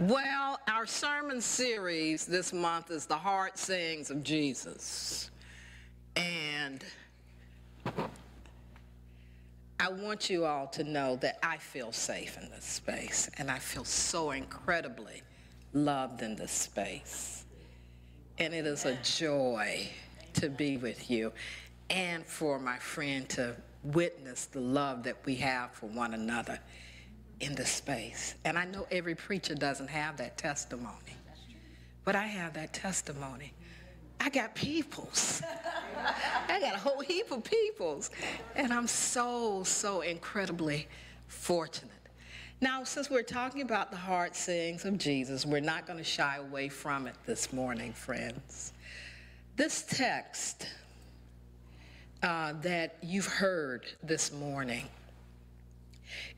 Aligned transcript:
Well, 0.00 0.58
our 0.66 0.86
sermon 0.86 1.40
series 1.40 2.26
this 2.26 2.52
month 2.52 2.90
is 2.90 3.06
the 3.06 3.14
Hard 3.14 3.56
Sayings 3.56 4.10
of 4.10 4.24
Jesus. 4.24 5.30
And 6.16 6.84
I 9.78 9.88
want 9.92 10.28
you 10.28 10.46
all 10.46 10.66
to 10.68 10.82
know 10.82 11.14
that 11.16 11.38
I 11.44 11.58
feel 11.58 11.92
safe 11.92 12.36
in 12.42 12.50
this 12.50 12.64
space 12.64 13.30
and 13.38 13.48
I 13.48 13.60
feel 13.60 13.84
so 13.84 14.32
incredibly 14.32 15.22
loved 15.72 16.22
in 16.22 16.34
this 16.34 16.50
space. 16.50 17.44
And 18.38 18.52
it 18.52 18.66
is 18.66 18.86
a 18.86 18.96
joy 19.04 19.88
to 20.32 20.48
be 20.48 20.76
with 20.76 21.08
you 21.08 21.32
and 21.88 22.26
for 22.26 22.58
my 22.58 22.78
friend 22.78 23.28
to 23.28 23.54
witness 23.84 24.46
the 24.46 24.60
love 24.60 25.04
that 25.04 25.24
we 25.24 25.36
have 25.36 25.70
for 25.70 25.86
one 25.86 26.14
another 26.14 26.58
in 27.40 27.54
the 27.54 27.66
space. 27.66 28.34
And 28.44 28.58
I 28.58 28.64
know 28.64 28.86
every 28.90 29.14
preacher 29.14 29.54
doesn't 29.54 29.88
have 29.88 30.16
that 30.18 30.36
testimony, 30.36 31.16
but 32.04 32.16
I 32.16 32.26
have 32.26 32.54
that 32.54 32.72
testimony. 32.72 33.52
I 34.20 34.28
got 34.30 34.54
peoples. 34.54 35.42
I 36.48 36.60
got 36.60 36.74
a 36.74 36.78
whole 36.78 37.00
heap 37.00 37.30
of 37.30 37.44
peoples. 37.44 38.10
And 38.54 38.72
I'm 38.72 38.86
so, 38.86 39.64
so 39.64 40.00
incredibly 40.00 40.88
fortunate. 41.26 41.90
Now, 42.60 42.84
since 42.84 43.10
we're 43.10 43.22
talking 43.22 43.62
about 43.62 43.90
the 43.90 43.96
hard 43.96 44.34
sayings 44.34 44.84
of 44.84 44.96
Jesus, 44.96 45.44
we're 45.44 45.60
not 45.60 45.86
going 45.86 45.98
to 45.98 46.04
shy 46.04 46.36
away 46.36 46.68
from 46.68 47.06
it 47.06 47.14
this 47.26 47.52
morning, 47.52 47.92
friends. 47.92 48.72
This 49.56 49.82
text 49.82 50.68
uh, 52.22 52.54
that 52.62 52.96
you've 53.02 53.26
heard 53.26 53.84
this 54.02 54.32
morning 54.32 54.88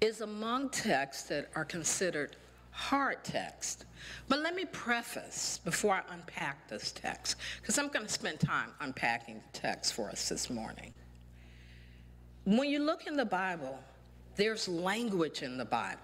is 0.01 0.21
among 0.21 0.71
texts 0.71 1.29
that 1.29 1.51
are 1.55 1.65
considered 1.65 2.37
hard 2.71 3.25
text. 3.25 3.87
But 4.29 4.41
let 4.41 4.55
me 4.55 4.65
preface 4.67 5.61
before 5.65 5.95
I 5.95 6.03
unpack 6.13 6.69
this 6.69 6.93
text, 6.93 7.37
because 7.61 7.79
I'm 7.79 7.89
going 7.89 8.07
to 8.07 8.13
spend 8.13 8.39
time 8.41 8.71
unpacking 8.81 9.37
the 9.37 9.59
text 9.59 9.95
for 9.95 10.11
us 10.11 10.29
this 10.29 10.51
morning. 10.51 10.93
When 12.45 12.69
you 12.69 12.79
look 12.79 13.07
in 13.07 13.17
the 13.17 13.25
Bible, 13.25 13.79
there's 14.37 14.69
language 14.69 15.43
in 15.43 15.57
the 15.57 15.65
Bible. 15.65 16.01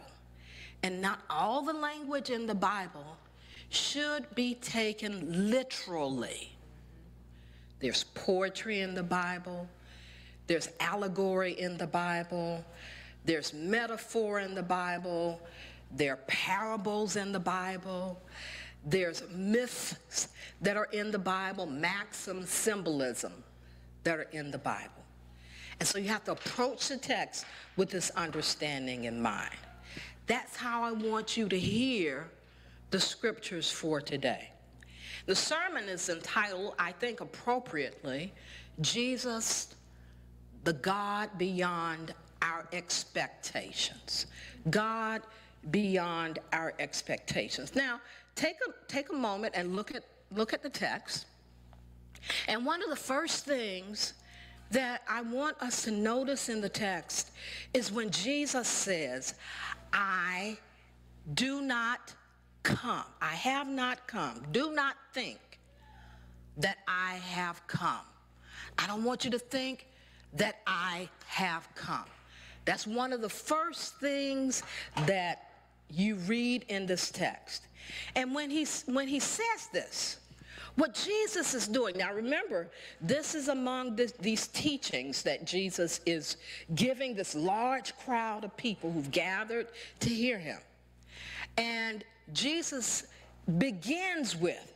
And 0.83 1.01
not 1.01 1.21
all 1.31 1.63
the 1.63 1.73
language 1.73 2.31
in 2.31 2.47
the 2.47 2.55
Bible 2.55 3.17
should 3.69 4.35
be 4.35 4.55
taken 4.57 5.51
literally. 5.51 6.57
There's 7.79 8.05
poetry 8.05 8.81
in 8.81 8.95
the 8.95 9.03
Bible, 9.03 9.69
there's 10.47 10.69
allegory 10.81 11.53
in 11.53 11.79
the 11.79 11.87
Bible, 11.87 12.65
there's 13.25 13.53
metaphor 13.53 14.41
in 14.41 14.55
the 14.55 14.63
Bible, 14.63 15.41
there 15.91 16.15
are 16.15 16.21
parables 16.27 17.17
in 17.17 17.33
the 17.33 17.41
Bible, 17.41 18.21
there's 18.85 19.23
myths 19.31 20.29
that 20.61 20.77
are 20.77 20.89
in 20.93 21.11
the 21.11 21.19
Bible, 21.19 21.67
maxim, 21.67 22.45
symbolism 22.45 23.33
that 24.05 24.19
are 24.19 24.29
in 24.33 24.51
the 24.51 24.59
Bible. 24.59 24.91
And 25.79 25.89
so 25.89 25.99
you 25.99 26.09
have 26.09 26.25
to 26.25 26.33
approach 26.33 26.89
the 26.89 26.97
text 26.97 27.45
with 27.77 27.91
this 27.91 28.11
understanding 28.11 29.05
in 29.05 29.21
mind. 29.21 29.51
That's 30.27 30.57
how 30.57 30.83
I 30.83 30.93
want 30.93 31.37
you 31.37 31.49
to 31.49 31.59
hear 31.59 32.29
the 32.91 33.01
scriptures 33.01 33.71
for 33.71 34.01
today. 34.01 34.51
The 35.27 35.35
sermon 35.35 35.89
is 35.89 36.09
entitled, 36.09 36.75
I 36.79 36.93
think 36.93 37.21
appropriately, 37.21 38.33
Jesus, 38.81 39.75
the 40.65 40.73
God 40.73 41.31
beyond 41.39 42.15
our 42.43 42.67
expectations. 42.73 44.27
God 44.71 45.23
beyond 45.71 46.41
our 46.53 46.75
expectations. 46.79 47.75
Now, 47.75 48.01
take 48.35 48.57
a, 48.69 48.73
take 48.93 49.11
a 49.11 49.15
moment 49.15 49.55
and 49.57 49.77
look 49.77 49.95
at, 49.95 50.05
look 50.31 50.53
at 50.53 50.63
the 50.63 50.69
text. 50.69 51.27
And 52.49 52.67
one 52.67 52.83
of 52.83 52.91
the 52.91 52.97
first 52.97 53.45
things 53.45 54.15
that 54.71 55.03
I 55.09 55.23
want 55.23 55.61
us 55.61 55.83
to 55.85 55.91
notice 55.91 56.49
in 56.49 56.61
the 56.61 56.69
text 56.69 57.31
is 57.75 57.93
when 57.93 58.11
Jesus 58.11 58.67
says, 58.67 59.35
I 59.93 60.57
do 61.35 61.61
not 61.61 62.15
come. 62.63 63.05
I 63.21 63.35
have 63.35 63.69
not 63.69 64.07
come. 64.07 64.43
Do 64.51 64.73
not 64.73 64.97
think 65.13 65.39
that 66.57 66.79
I 66.89 67.15
have 67.17 67.65
come. 67.67 68.07
I 68.79 68.87
don't 68.87 69.05
want 69.05 69.25
you 69.25 69.31
to 69.33 69.39
think 69.39 69.89
that 70.35 70.61
I 70.67 71.09
have 71.27 71.69
come. 71.75 72.07
That's 72.65 72.87
one 72.87 73.13
of 73.13 73.21
the 73.21 73.29
first 73.29 73.99
things 73.99 74.63
that 75.07 75.51
you 75.91 76.17
read 76.17 76.65
in 76.69 76.87
this 76.87 77.11
text. 77.11 77.67
And 78.15 78.35
when 78.35 78.51
he, 78.51 78.67
when 78.87 79.09
he 79.09 79.21
says 79.21 79.69
this, 79.73 80.19
what 80.77 80.95
Jesus 80.95 81.53
is 81.53 81.69
doing, 81.69 81.99
now 81.99 82.15
remember, 82.15 82.71
this 83.01 83.35
is 83.35 83.49
among 83.49 83.95
this, 83.95 84.13
these 84.13 84.47
teachings 84.47 85.23
that 85.23 85.45
Jesus 85.45 86.01
is 86.07 86.39
giving 86.75 87.15
this 87.15 87.35
large 87.35 87.95
crowd 87.99 88.45
of 88.45 88.57
people 88.57 88.91
who've 88.91 89.11
gathered 89.11 89.67
to 90.01 90.09
hear 90.09 90.39
him. 90.39 90.59
And 91.59 92.05
Jesus 92.33 93.05
begins 93.59 94.35
with 94.35 94.73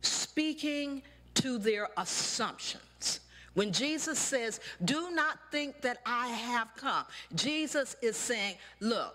speaking 0.00 1.02
to 1.34 1.58
their 1.58 1.88
assumptions. 1.98 2.82
When 3.54 3.72
Jesus 3.72 4.18
says, 4.18 4.60
do 4.84 5.10
not 5.12 5.38
think 5.50 5.80
that 5.82 5.98
I 6.04 6.28
have 6.28 6.68
come, 6.76 7.04
Jesus 7.34 7.96
is 8.02 8.16
saying, 8.16 8.56
look, 8.80 9.14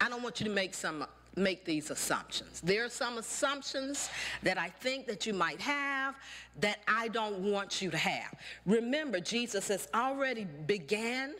I 0.00 0.08
don't 0.08 0.22
want 0.22 0.40
you 0.40 0.46
to 0.46 0.52
make 0.52 0.74
some 0.74 1.04
make 1.36 1.64
these 1.64 1.90
assumptions. 1.90 2.60
There 2.60 2.84
are 2.84 2.90
some 2.90 3.18
assumptions 3.18 4.10
that 4.42 4.58
I 4.58 4.68
think 4.68 5.06
that 5.06 5.26
you 5.26 5.32
might 5.32 5.60
have 5.60 6.16
that 6.60 6.80
I 6.88 7.08
don't 7.08 7.38
want 7.38 7.80
you 7.80 7.90
to 7.90 7.96
have. 7.96 8.34
Remember, 8.66 9.20
Jesus 9.20 9.68
has 9.68 9.88
already 9.94 10.44
began 10.66 11.34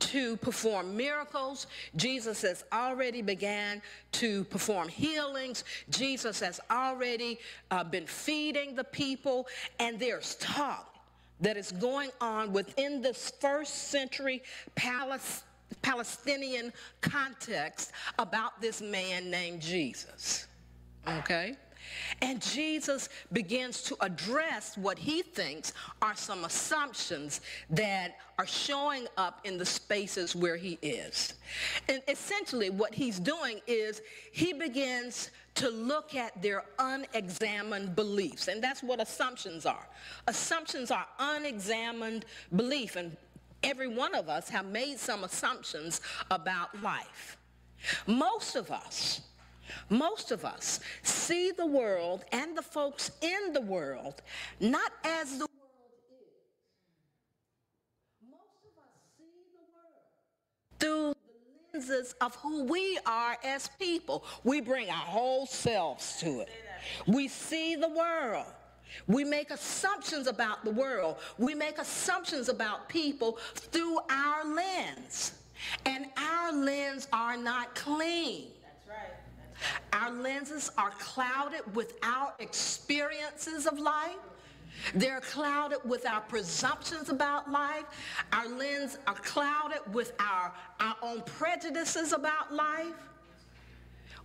to 0.00 0.36
perform 0.38 0.96
miracles. 0.96 1.66
Jesus 1.96 2.42
has 2.42 2.64
already 2.72 3.22
began 3.22 3.80
to 4.12 4.44
perform 4.44 4.88
healings. 4.88 5.64
Jesus 5.90 6.40
has 6.40 6.60
already 6.70 7.38
uh, 7.70 7.84
been 7.84 8.06
feeding 8.06 8.74
the 8.74 8.84
people, 8.84 9.46
and 9.78 9.98
there's 9.98 10.34
talk 10.36 10.91
that 11.42 11.56
is 11.56 11.72
going 11.72 12.10
on 12.20 12.52
within 12.52 13.02
this 13.02 13.32
first 13.40 13.88
century 13.90 14.42
Palestinian 15.82 16.72
context 17.00 17.92
about 18.18 18.60
this 18.60 18.80
man 18.80 19.30
named 19.30 19.60
Jesus. 19.60 20.46
Okay? 21.06 21.56
And 22.20 22.40
Jesus 22.40 23.08
begins 23.32 23.82
to 23.82 23.96
address 24.00 24.78
what 24.78 24.98
he 24.98 25.22
thinks 25.22 25.72
are 26.00 26.14
some 26.14 26.44
assumptions 26.44 27.40
that 27.70 28.16
are 28.38 28.46
showing 28.46 29.06
up 29.16 29.40
in 29.44 29.58
the 29.58 29.66
spaces 29.66 30.36
where 30.36 30.56
he 30.56 30.78
is. 30.80 31.34
And 31.88 32.00
essentially, 32.08 32.70
what 32.70 32.94
he's 32.94 33.18
doing 33.18 33.60
is 33.66 34.00
he 34.32 34.52
begins 34.52 35.30
to 35.54 35.68
look 35.68 36.14
at 36.14 36.40
their 36.40 36.64
unexamined 36.78 37.94
beliefs. 37.94 38.48
And 38.48 38.62
that's 38.62 38.82
what 38.82 39.00
assumptions 39.00 39.66
are. 39.66 39.86
Assumptions 40.26 40.90
are 40.90 41.06
unexamined 41.18 42.24
belief. 42.54 42.96
And 42.96 43.16
every 43.62 43.88
one 43.88 44.14
of 44.14 44.28
us 44.28 44.48
have 44.48 44.66
made 44.66 44.98
some 44.98 45.24
assumptions 45.24 46.00
about 46.30 46.80
life. 46.82 47.36
Most 48.06 48.56
of 48.56 48.70
us, 48.70 49.22
most 49.88 50.30
of 50.30 50.44
us 50.44 50.80
see 51.02 51.50
the 51.50 51.66
world 51.66 52.24
and 52.32 52.56
the 52.56 52.62
folks 52.62 53.10
in 53.20 53.52
the 53.52 53.60
world 53.60 54.22
not 54.60 54.92
as 55.04 55.38
the 55.38 55.46
world 55.46 55.50
is. 56.10 56.28
Most 58.30 58.64
of 58.64 58.78
us 58.78 58.94
see 59.18 59.24
the 59.52 59.64
world 59.74 60.04
through 60.78 61.14
lenses 61.72 62.14
of 62.20 62.34
who 62.36 62.64
we 62.64 62.98
are 63.06 63.36
as 63.44 63.68
people. 63.78 64.24
We 64.44 64.60
bring 64.60 64.88
our 64.88 64.94
whole 64.94 65.46
selves 65.46 66.18
to 66.20 66.40
it. 66.40 66.48
We 67.06 67.28
see 67.28 67.76
the 67.76 67.88
world. 67.88 68.46
We 69.06 69.24
make 69.24 69.50
assumptions 69.50 70.26
about 70.26 70.64
the 70.64 70.70
world. 70.70 71.16
We 71.38 71.54
make 71.54 71.78
assumptions 71.78 72.48
about 72.48 72.88
people 72.88 73.38
through 73.54 73.98
our 74.10 74.44
lens. 74.44 75.32
And 75.86 76.06
our 76.16 76.52
lens 76.52 77.08
are 77.12 77.36
not 77.36 77.74
clean. 77.74 78.48
That's 78.62 78.88
right. 78.88 80.02
Our 80.02 80.10
lenses 80.10 80.70
are 80.76 80.90
clouded 80.98 81.74
with 81.74 81.94
our 82.02 82.34
experiences 82.38 83.66
of 83.66 83.78
life. 83.78 84.16
They're 84.94 85.20
clouded 85.20 85.78
with 85.84 86.06
our 86.06 86.20
presumptions 86.20 87.08
about 87.08 87.50
life. 87.50 87.84
Our 88.32 88.48
lens 88.48 88.98
are 89.06 89.14
clouded 89.14 89.80
with 89.92 90.12
our, 90.18 90.52
our 90.80 90.96
own 91.02 91.22
prejudices 91.22 92.12
about 92.12 92.52
life. 92.52 92.94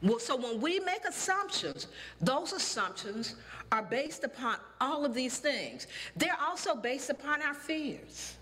Well, 0.02 0.20
so 0.20 0.36
when 0.36 0.62
we 0.62 0.80
make 0.80 1.06
assumptions, 1.06 1.88
those 2.22 2.54
assumptions 2.54 3.36
are 3.72 3.82
based 3.82 4.24
upon 4.24 4.58
all 4.80 5.06
of 5.06 5.14
these 5.14 5.40
things. 5.40 5.88
They're 6.16 6.38
also 6.40 6.76
based 6.76 7.10
upon 7.10 7.42
our 7.42 7.54
fears. 7.54 8.36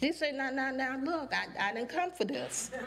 He 0.00 0.12
said, 0.12 0.34
now, 0.34 0.50
now, 0.50 0.70
now, 0.70 0.98
look, 1.02 1.32
I, 1.34 1.68
I 1.68 1.72
didn't 1.72 1.88
come 1.88 2.10
for 2.10 2.24
this. 2.24 2.70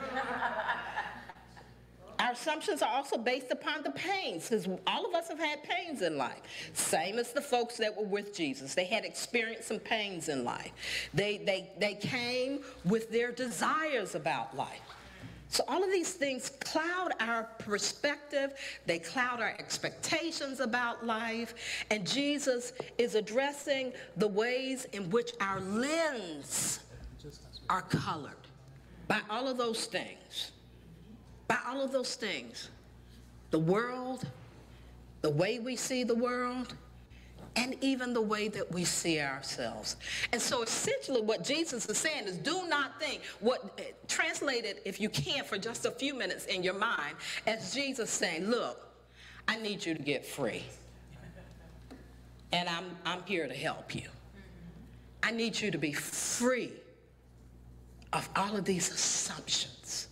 Our 2.19 2.31
assumptions 2.33 2.81
are 2.81 2.94
also 2.94 3.18
based 3.18 3.50
upon 3.50 3.81
the 3.81 3.92
pains, 3.92 4.50
because 4.50 4.68
all 4.86 5.06
of 5.06 5.13
us 5.13 5.30
have 5.30 5.39
had 5.39 5.63
pains 5.63 6.01
in 6.01 6.18
life. 6.18 6.42
Same 6.74 7.18
as 7.18 7.31
the 7.31 7.42
folks 7.42 7.77
that 7.77 7.95
were 7.95 8.04
with 8.04 8.36
Jesus. 8.36 8.75
They 8.75 8.83
had 8.83 9.06
experienced 9.06 9.69
some 9.69 9.80
pains 9.80 10.27
in 10.27 10.44
life. 10.44 10.74
They, 11.13 11.38
they, 11.38 11.71
they 11.80 11.95
came 11.95 12.60
with 12.83 13.10
their 13.10 13.31
desires 13.31 14.16
about 14.16 14.56
life. 14.56 14.81
So 15.48 15.63
all 15.68 15.83
of 15.83 15.89
these 15.89 16.13
things 16.13 16.51
cloud 16.60 17.13
our 17.19 17.44
perspective, 17.57 18.51
they 18.86 19.00
cloud 19.00 19.42
our 19.42 19.56
expectations 19.57 20.60
about 20.60 21.06
life, 21.06 21.56
and 21.89 22.06
Jesus 22.06 22.74
is 22.98 23.16
addressing 23.16 23.94
the 24.18 24.27
ways 24.27 24.86
in 24.92 25.10
which 25.10 25.31
our 25.42 25.60
lens 25.62 26.81
are 27.69 27.81
colored 27.81 28.33
by 29.07 29.21
all 29.30 29.48
of 29.48 29.57
those 29.57 29.86
things. 29.86 30.51
By 31.49 31.57
all 31.67 31.81
of 31.81 31.91
those 31.91 32.15
things. 32.15 32.69
The 33.51 33.59
world, 33.59 34.25
the 35.21 35.31
way 35.31 35.59
we 35.59 35.75
see 35.75 36.05
the 36.05 36.15
world, 36.15 36.75
and 37.55 37.75
even 37.81 38.13
the 38.13 38.21
way 38.21 38.47
that 38.47 38.71
we 38.71 38.85
see 38.85 39.19
ourselves. 39.19 39.97
And 40.31 40.41
so 40.41 40.61
essentially 40.61 41.21
what 41.21 41.43
Jesus 41.43 41.85
is 41.87 41.97
saying 41.97 42.25
is 42.25 42.37
do 42.37 42.67
not 42.67 42.99
think, 43.01 43.23
what 43.39 43.73
eh, 43.79 43.83
translated 44.07 44.77
if 44.85 45.01
you 45.01 45.09
can 45.09 45.43
for 45.43 45.57
just 45.57 45.85
a 45.85 45.91
few 45.91 46.13
minutes 46.13 46.45
in 46.45 46.63
your 46.63 46.75
mind, 46.75 47.15
as 47.47 47.73
Jesus 47.73 48.09
saying, 48.09 48.45
look, 48.45 48.87
I 49.47 49.57
need 49.57 49.85
you 49.85 49.95
to 49.95 50.01
get 50.01 50.25
free. 50.25 50.63
And 52.51 52.69
I'm, 52.69 52.85
I'm 53.05 53.23
here 53.25 53.47
to 53.47 53.53
help 53.55 53.95
you. 53.95 54.07
I 55.23 55.31
need 55.31 55.59
you 55.59 55.71
to 55.71 55.77
be 55.77 55.91
free 55.91 56.71
of 58.13 58.29
all 58.35 58.55
of 58.55 58.65
these 58.65 58.91
assumptions. 58.91 60.08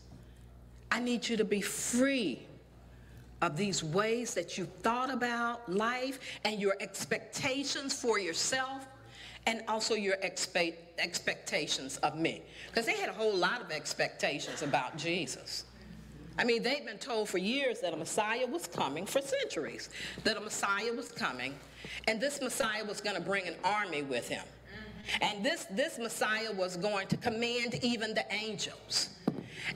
I 0.92 1.00
need 1.00 1.28
you 1.28 1.38
to 1.38 1.46
be 1.46 1.62
free 1.62 2.40
of 3.42 3.56
these 3.56 3.84
ways 3.84 4.34
that 4.34 4.58
you've 4.58 4.74
thought 4.82 5.12
about 5.12 5.72
life 5.72 6.20
and 6.44 6.60
your 6.60 6.76
expectations 6.80 7.94
for 7.94 8.20
yourself 8.20 8.88
and 9.46 9.64
also 9.68 9.94
your 9.94 10.16
expect, 10.24 11.00
expectations 11.00 11.98
of 11.98 12.18
me. 12.18 12.42
Because 12.68 12.86
they 12.86 12.98
had 12.98 13.10
a 13.10 13.14
whole 13.14 13.36
lot 13.36 13.62
of 13.62 13.72
expectations 13.72 14.62
about 14.62 14.98
Jesus. 14.98 15.66
I 16.40 16.44
mean, 16.44 16.62
they'd 16.62 16.86
been 16.86 16.98
told 16.98 17.30
for 17.30 17.38
years 17.38 17.80
that 17.80 17.94
a 17.94 17.98
Messiah 17.98 18.46
was 18.46 18.68
coming, 18.68 19.06
for 19.06 19.22
centuries, 19.22 19.90
that 20.24 20.38
a 20.38 20.40
Messiah 20.40 20.94
was 20.94 21.12
coming, 21.12 21.56
and 22.08 22.22
this 22.22 22.42
Messiah 22.42 22.84
was 22.84 23.02
going 23.02 23.16
to 23.16 23.22
bring 23.22 23.48
an 23.48 23.56
army 23.64 24.04
with 24.04 24.28
him. 24.30 24.44
And 25.22 25.44
this, 25.44 25.66
this 25.72 25.98
Messiah 25.98 26.52
was 26.52 26.76
going 26.78 27.08
to 27.08 27.18
command 27.18 27.80
even 27.82 28.14
the 28.14 28.26
angels. 28.32 29.10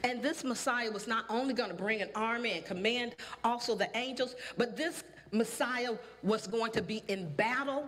And 0.04 0.22
this 0.22 0.44
Messiah 0.44 0.92
was 0.92 1.08
not 1.08 1.26
only 1.30 1.54
going 1.54 1.70
to 1.70 1.76
bring 1.76 2.02
an 2.02 2.10
army 2.16 2.52
and 2.54 2.66
command 2.66 3.16
also 3.44 3.76
the 3.76 3.90
angels, 3.98 4.36
but 4.58 4.76
this 4.78 5.04
Messiah 5.32 5.94
was 6.24 6.48
going 6.48 6.72
to 6.74 6.82
be 6.82 7.04
in 7.08 7.30
battle 7.36 7.88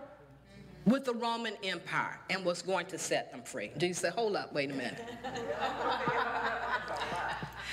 with 0.86 1.04
the 1.04 1.14
Roman 1.14 1.54
Empire 1.62 2.18
and 2.30 2.44
was 2.44 2.62
going 2.62 2.86
to 2.86 2.98
set 2.98 3.30
them 3.32 3.42
free. 3.42 3.70
Jesus 3.78 4.02
said, 4.02 4.12
hold 4.12 4.36
up, 4.36 4.52
wait 4.52 4.70
a 4.70 4.74
minute. 4.74 5.02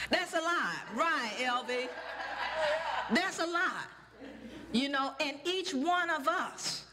That's 0.10 0.34
a 0.34 0.39
lie. 0.39 0.77
Right, 0.95 1.31
LV. 1.39 1.89
That's 3.13 3.39
a 3.39 3.45
lie. 3.45 3.84
You 4.72 4.89
know, 4.89 5.13
and 5.19 5.38
each 5.45 5.74
one 5.74 6.10
of 6.10 6.27
us 6.27 6.86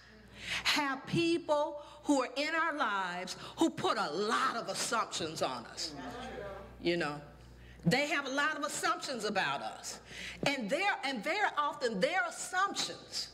have 0.64 1.06
people 1.06 1.82
who 2.04 2.22
are 2.22 2.28
in 2.36 2.54
our 2.54 2.74
lives 2.76 3.36
who 3.56 3.70
put 3.70 3.98
a 3.98 4.10
lot 4.10 4.56
of 4.56 4.68
assumptions 4.68 5.42
on 5.42 5.64
us. 5.66 5.92
You 6.82 6.96
know, 6.96 7.20
they 7.84 8.06
have 8.08 8.26
a 8.26 8.30
lot 8.30 8.56
of 8.56 8.64
assumptions 8.64 9.24
about 9.24 9.62
us. 9.62 10.00
And 10.46 10.68
they're, 10.68 10.96
and 11.04 11.22
very 11.22 11.48
often 11.56 12.00
their 12.00 12.20
assumptions, 12.28 13.28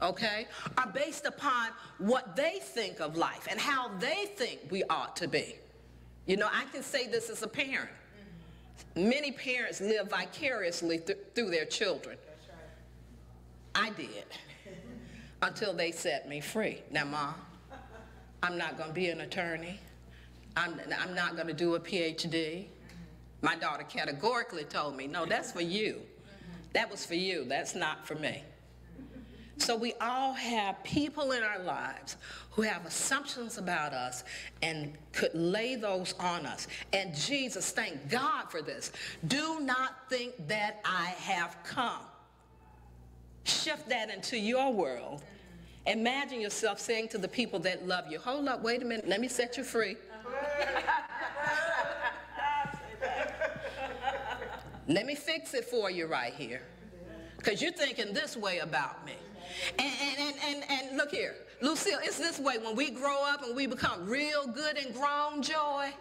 okay, 0.00 0.46
are 0.78 0.86
based 0.86 1.26
upon 1.26 1.70
what 1.98 2.36
they 2.36 2.58
think 2.60 3.00
of 3.00 3.16
life 3.16 3.46
and 3.50 3.60
how 3.60 3.88
they 3.98 4.26
think 4.36 4.60
we 4.70 4.82
ought 4.84 5.16
to 5.16 5.28
be. 5.28 5.56
You 6.26 6.36
know, 6.36 6.48
I 6.52 6.64
can 6.72 6.82
say 6.82 7.06
this 7.06 7.28
as 7.30 7.42
a 7.42 7.48
parent. 7.48 7.90
Many 8.96 9.32
parents 9.32 9.80
live 9.80 10.08
vicariously 10.08 10.98
th 10.98 11.18
through 11.34 11.50
their 11.50 11.64
children. 11.64 12.16
I 13.74 13.90
did 13.90 14.26
until 15.42 15.74
they 15.74 15.90
set 15.90 16.28
me 16.28 16.40
free. 16.40 16.82
Now, 16.90 17.04
Mom, 17.04 17.34
I'm 18.42 18.56
not 18.56 18.76
going 18.76 18.90
to 18.90 18.94
be 18.94 19.08
an 19.08 19.20
attorney. 19.20 19.80
I'm, 20.56 20.80
I'm 21.00 21.14
not 21.14 21.34
going 21.34 21.48
to 21.48 21.54
do 21.54 21.74
a 21.74 21.80
PhD. 21.80 22.66
My 23.42 23.56
daughter 23.56 23.84
categorically 23.84 24.64
told 24.64 24.96
me, 24.96 25.06
no, 25.06 25.26
that's 25.26 25.52
for 25.52 25.60
you. 25.60 26.00
That 26.72 26.90
was 26.90 27.04
for 27.04 27.14
you. 27.14 27.44
That's 27.44 27.74
not 27.74 28.06
for 28.06 28.14
me. 28.14 28.42
So 29.58 29.76
we 29.76 29.92
all 30.00 30.32
have 30.32 30.82
people 30.82 31.32
in 31.32 31.42
our 31.42 31.60
lives 31.60 32.16
who 32.50 32.62
have 32.62 32.86
assumptions 32.86 33.58
about 33.58 33.92
us 33.92 34.24
and 34.62 34.94
could 35.12 35.34
lay 35.34 35.76
those 35.76 36.14
on 36.18 36.46
us. 36.46 36.66
And 36.92 37.14
Jesus, 37.14 37.70
thank 37.70 38.08
God 38.08 38.50
for 38.50 38.62
this. 38.62 38.92
Do 39.28 39.60
not 39.60 40.08
think 40.08 40.34
that 40.48 40.80
I 40.84 41.14
have 41.20 41.56
come. 41.64 42.02
Shift 43.44 43.88
that 43.88 44.10
into 44.10 44.38
your 44.38 44.72
world. 44.72 45.22
Imagine 45.86 46.40
yourself 46.40 46.80
saying 46.80 47.08
to 47.08 47.18
the 47.18 47.28
people 47.28 47.58
that 47.60 47.86
love 47.86 48.10
you, 48.10 48.18
hold 48.18 48.48
up, 48.48 48.62
wait 48.62 48.82
a 48.82 48.84
minute, 48.84 49.06
let 49.06 49.20
me 49.20 49.28
set 49.28 49.56
you 49.56 49.64
free. 49.64 49.96
Let 54.86 55.06
me 55.06 55.14
fix 55.14 55.54
it 55.54 55.64
for 55.64 55.90
you 55.90 56.06
right 56.06 56.34
here. 56.34 56.62
Because 57.38 57.62
you're 57.62 57.72
thinking 57.72 58.12
this 58.12 58.36
way 58.36 58.58
about 58.58 59.04
me. 59.04 59.14
And, 59.78 59.92
and, 60.18 60.36
and, 60.46 60.64
and, 60.70 60.96
look 60.96 61.10
here, 61.10 61.34
Lucille, 61.60 61.98
it's 62.02 62.18
this 62.18 62.38
way. 62.38 62.58
When 62.58 62.74
we 62.74 62.90
grow 62.90 63.22
up 63.24 63.42
and 63.44 63.54
we 63.54 63.66
become 63.66 64.06
real 64.06 64.46
good 64.46 64.76
and 64.76 64.94
grown, 64.94 65.42
Joy, 65.42 65.92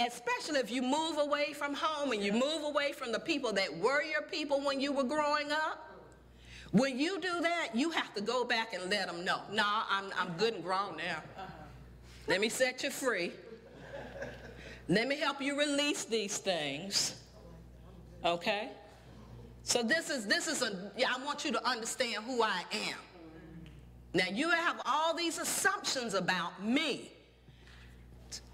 especially 0.00 0.60
if 0.60 0.70
you 0.70 0.82
move 0.82 1.18
away 1.18 1.52
from 1.52 1.74
home 1.74 2.12
and 2.12 2.22
you 2.22 2.32
move 2.32 2.64
away 2.64 2.92
from 2.92 3.12
the 3.12 3.20
people 3.20 3.52
that 3.52 3.76
were 3.76 4.02
your 4.02 4.22
people 4.22 4.60
when 4.60 4.80
you 4.80 4.92
were 4.92 5.04
growing 5.04 5.50
up, 5.50 5.90
when 6.72 6.98
you 6.98 7.20
do 7.20 7.40
that, 7.40 7.68
you 7.74 7.90
have 7.90 8.12
to 8.14 8.20
go 8.20 8.44
back 8.44 8.74
and 8.74 8.90
let 8.90 9.06
them 9.06 9.24
know, 9.24 9.40
no, 9.50 9.62
nah, 9.62 9.82
I'm, 9.90 10.12
I'm 10.18 10.36
good 10.36 10.54
and 10.54 10.64
grown 10.64 10.96
now. 10.96 11.22
Let 12.26 12.40
me 12.40 12.48
set 12.48 12.82
you 12.82 12.90
free. 12.90 13.32
Let 14.88 15.08
me 15.08 15.16
help 15.16 15.40
you 15.40 15.58
release 15.58 16.04
these 16.04 16.38
things. 16.38 17.16
Okay? 18.24 18.70
So 19.62 19.82
this 19.82 20.10
is 20.10 20.26
this 20.26 20.46
is 20.46 20.62
a 20.62 20.92
yeah, 20.96 21.08
I 21.16 21.24
want 21.24 21.44
you 21.44 21.52
to 21.52 21.68
understand 21.68 22.24
who 22.24 22.42
I 22.42 22.64
am. 22.72 22.98
Now 24.12 24.26
you 24.30 24.50
have 24.50 24.80
all 24.86 25.14
these 25.14 25.38
assumptions 25.38 26.14
about 26.14 26.62
me 26.62 27.12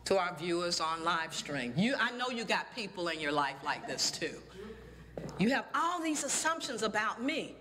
to 0.04 0.18
our 0.18 0.34
viewers 0.36 0.80
on 0.80 1.04
live 1.04 1.34
stream. 1.34 1.72
You 1.76 1.94
I 1.98 2.12
know 2.12 2.30
you 2.30 2.44
got 2.44 2.74
people 2.74 3.08
in 3.08 3.20
your 3.20 3.32
life 3.32 3.56
like 3.64 3.86
this 3.88 4.10
too. 4.10 4.40
You 5.38 5.50
have 5.50 5.66
all 5.74 6.00
these 6.00 6.24
assumptions 6.24 6.82
about 6.82 7.22
me. 7.22 7.56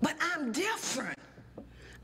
But 0.00 0.16
I'm 0.20 0.52
different. 0.52 1.18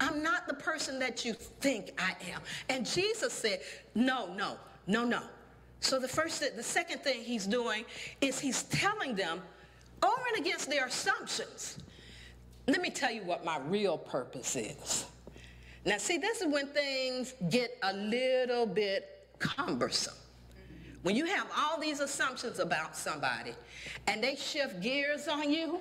I'm 0.01 0.23
not 0.23 0.49
the 0.49 0.55
person 0.55 0.99
that 0.99 1.25
you 1.25 1.35
think 1.35 1.93
I 1.99 2.15
am. 2.33 2.41
And 2.69 2.87
Jesus 2.87 3.33
said, 3.33 3.61
no, 3.95 4.33
no, 4.35 4.57
no, 4.87 5.05
no. 5.05 5.23
So 5.81 5.99
the 5.99 6.09
first, 6.09 6.43
the 6.57 6.63
second 6.63 7.01
thing 7.03 7.21
he's 7.21 7.47
doing 7.47 7.85
is 8.21 8.39
he's 8.39 8.65
telling 8.65 9.15
them 9.15 9.41
over 10.03 10.23
and 10.35 10.45
against 10.45 10.69
their 10.71 10.87
assumptions. 10.87 11.79
Let 12.67 12.81
me 12.81 12.91
tell 12.91 13.11
you 13.11 13.23
what 13.23 13.45
my 13.45 13.59
real 13.59 13.99
purpose 13.99 14.57
is. 14.57 15.07
Now, 15.85 15.99
see, 15.99 16.19
this 16.19 16.41
is 16.41 16.53
when 16.53 16.67
things 16.69 17.35
get 17.49 17.77
a 17.83 17.93
little 17.93 18.67
bit 18.67 19.27
cumbersome. 19.39 20.15
When 21.03 21.17
you 21.17 21.25
have 21.25 21.47
all 21.57 21.81
these 21.81 22.01
assumptions 22.01 22.59
about 22.59 22.95
somebody 22.95 23.55
and 24.07 24.23
they 24.23 24.37
shift 24.37 24.81
gears 24.81 25.29
on 25.29 25.51
you 25.51 25.81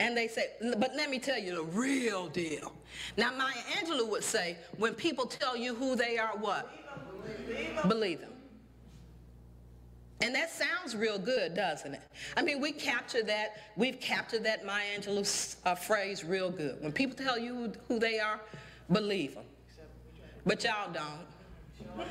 and 0.00 0.16
they 0.16 0.26
say, 0.26 0.46
but 0.78 0.92
let 0.96 1.10
me 1.10 1.18
tell 1.18 1.38
you 1.38 1.54
the 1.54 1.62
real 1.62 2.26
deal. 2.28 2.72
Now, 3.18 3.32
Maya 3.36 3.52
Angelou 3.78 4.08
would 4.08 4.24
say, 4.24 4.56
when 4.78 4.94
people 4.94 5.26
tell 5.26 5.56
you 5.56 5.74
who 5.74 5.94
they 5.94 6.16
are, 6.16 6.36
what? 6.38 6.72
Believe 7.86 8.20
them. 8.20 8.32
And 10.22 10.34
that 10.34 10.50
sounds 10.50 10.96
real 10.96 11.18
good, 11.18 11.54
doesn't 11.54 11.94
it? 11.94 12.02
I 12.36 12.42
mean, 12.42 12.60
we 12.60 12.72
capture 12.72 13.22
that, 13.24 13.56
we've 13.76 14.00
captured 14.00 14.42
that 14.44 14.64
Maya 14.64 14.98
Angelou 14.98 15.56
uh, 15.66 15.74
phrase 15.74 16.24
real 16.24 16.50
good. 16.50 16.76
When 16.80 16.92
people 16.92 17.16
tell 17.16 17.38
you 17.38 17.72
who, 17.86 17.98
they 17.98 18.18
are, 18.18 18.40
believe 18.90 19.34
them. 19.34 19.44
But 20.46 20.64
y'all 20.64 20.90
don't. 20.90 21.04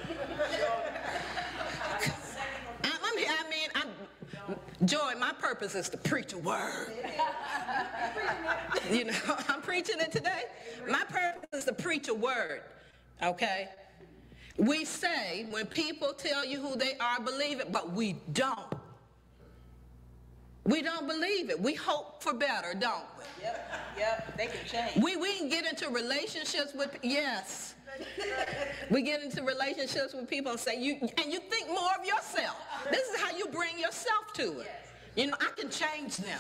I, 2.84 2.98
I 3.02 3.16
mean, 3.16 3.28
Joy, 4.86 5.14
my 5.20 5.34
purpose 5.34 5.76
is 5.76 5.90
to 5.90 5.98
preach 5.98 6.34
a 6.34 6.38
word. 6.38 6.94
you 8.90 9.06
know, 9.06 9.14
I'm 9.50 9.62
preaching 9.62 10.00
it 10.00 10.12
today. 10.12 10.44
My 10.90 11.04
purpose 11.10 11.50
is 11.54 11.66
to 11.66 11.74
preach 11.74 12.08
a 12.08 12.14
word, 12.14 12.62
okay? 13.22 13.70
We 14.58 14.86
say 14.86 15.46
when 15.50 15.66
people 15.66 16.14
tell 16.14 16.46
you 16.46 16.60
who 16.60 16.78
they 16.78 16.98
are, 17.00 17.20
believe 17.20 17.60
it, 17.60 17.72
but 17.72 17.92
we 17.92 18.18
don't. 18.32 18.74
We 20.66 20.82
don't 20.82 21.08
believe 21.08 21.50
it. 21.50 21.60
We 21.60 21.74
hope 21.74 22.22
for 22.22 22.34
better, 22.34 22.74
don't 22.74 23.04
we? 23.18 23.24
Yep, 23.42 23.72
yep, 23.98 24.38
they 24.38 24.48
can 24.48 24.66
change. 24.66 25.04
We, 25.04 25.16
we 25.16 25.38
can 25.38 25.50
get 25.50 25.66
into 25.66 25.90
relationships 25.90 26.74
with, 26.74 26.98
yes. 27.02 27.76
We 28.90 29.02
get 29.02 29.22
into 29.22 29.44
relationships 29.44 30.14
with 30.14 30.30
people 30.30 30.52
and 30.52 30.60
say, 30.60 30.82
you, 30.82 30.98
and 31.02 31.32
you 31.32 31.40
think 31.40 31.68
more 31.68 31.92
of 32.00 32.06
yourself. 32.06 32.58
This 32.92 33.08
is 33.10 33.20
how 33.20 33.36
you 33.36 33.48
bring 33.48 33.78
yourself 33.80 34.34
to 34.36 34.60
it. 34.60 34.72
You 35.16 35.28
know, 35.28 35.38
I 35.42 35.50
can 35.60 35.70
change 35.70 36.18
them. 36.18 36.40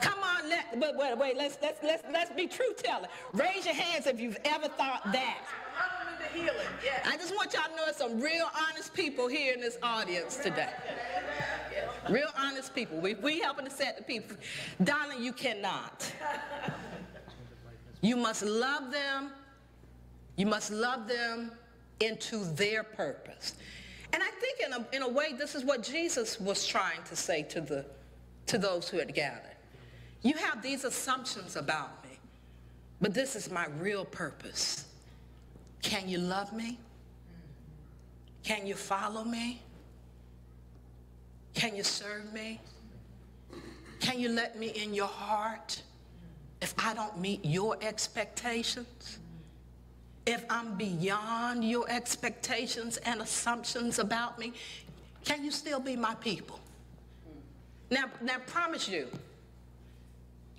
Come 0.00 0.18
on, 0.22 0.48
let, 0.48 0.78
but 0.78 0.96
wait, 0.96 1.18
wait, 1.18 1.36
let's, 1.36 1.58
let's, 1.62 1.82
let's, 1.82 2.04
let's 2.12 2.30
be 2.32 2.46
truth 2.46 2.82
telling. 2.82 3.08
Raise 3.32 3.64
your 3.64 3.74
hands 3.74 4.06
if 4.06 4.20
you've 4.20 4.38
ever 4.44 4.68
thought 4.68 5.02
that. 5.12 5.38
I 7.04 7.16
just 7.16 7.34
want 7.34 7.52
y'all 7.54 7.64
to 7.64 7.76
know 7.76 7.92
some 7.96 8.20
real 8.20 8.46
honest 8.68 8.92
people 8.92 9.28
here 9.28 9.54
in 9.54 9.60
this 9.60 9.78
audience 9.82 10.36
today. 10.36 10.70
Real 12.10 12.28
honest 12.38 12.74
people. 12.74 12.98
We, 12.98 13.14
we 13.14 13.40
helping 13.40 13.64
to 13.64 13.70
set 13.70 13.96
the 13.96 14.02
people. 14.02 14.36
Darling, 14.82 15.22
you 15.22 15.32
cannot. 15.32 16.12
You 18.00 18.16
must 18.16 18.44
love 18.44 18.90
them. 18.92 19.30
You 20.36 20.46
must 20.46 20.70
love 20.70 21.06
them 21.08 21.52
into 22.00 22.44
their 22.54 22.82
purpose. 22.82 23.54
And 24.12 24.22
I 24.22 24.30
think 24.40 24.60
in 24.60 24.72
a, 24.72 24.86
in 24.96 25.02
a 25.02 25.08
way, 25.08 25.32
this 25.36 25.54
is 25.54 25.64
what 25.64 25.82
Jesus 25.82 26.40
was 26.40 26.66
trying 26.66 27.02
to 27.04 27.16
say 27.16 27.42
to, 27.44 27.60
the, 27.60 27.86
to 28.46 28.58
those 28.58 28.88
who 28.88 28.98
had 28.98 29.14
gathered. 29.14 29.56
You 30.22 30.34
have 30.34 30.62
these 30.62 30.84
assumptions 30.84 31.56
about 31.56 32.02
me, 32.04 32.18
but 33.00 33.12
this 33.12 33.36
is 33.36 33.50
my 33.50 33.66
real 33.78 34.04
purpose. 34.04 34.86
Can 35.82 36.08
you 36.08 36.18
love 36.18 36.52
me? 36.52 36.78
Can 38.42 38.66
you 38.66 38.74
follow 38.74 39.24
me? 39.24 39.62
Can 41.54 41.76
you 41.76 41.82
serve 41.82 42.32
me? 42.32 42.60
Can 44.00 44.18
you 44.18 44.28
let 44.28 44.58
me 44.58 44.68
in 44.68 44.92
your 44.92 45.06
heart 45.06 45.82
if 46.60 46.74
I 46.78 46.94
don't 46.94 47.18
meet 47.18 47.44
your 47.44 47.76
expectations? 47.80 49.18
If 50.26 50.44
I'm 50.48 50.74
beyond 50.76 51.64
your 51.64 51.88
expectations 51.90 52.96
and 52.98 53.20
assumptions 53.20 53.98
about 53.98 54.38
me, 54.38 54.52
can 55.24 55.44
you 55.44 55.50
still 55.50 55.80
be 55.80 55.96
my 55.96 56.14
people? 56.16 56.60
Now, 57.90 58.04
now 58.22 58.38
promise 58.46 58.88
you, 58.88 59.08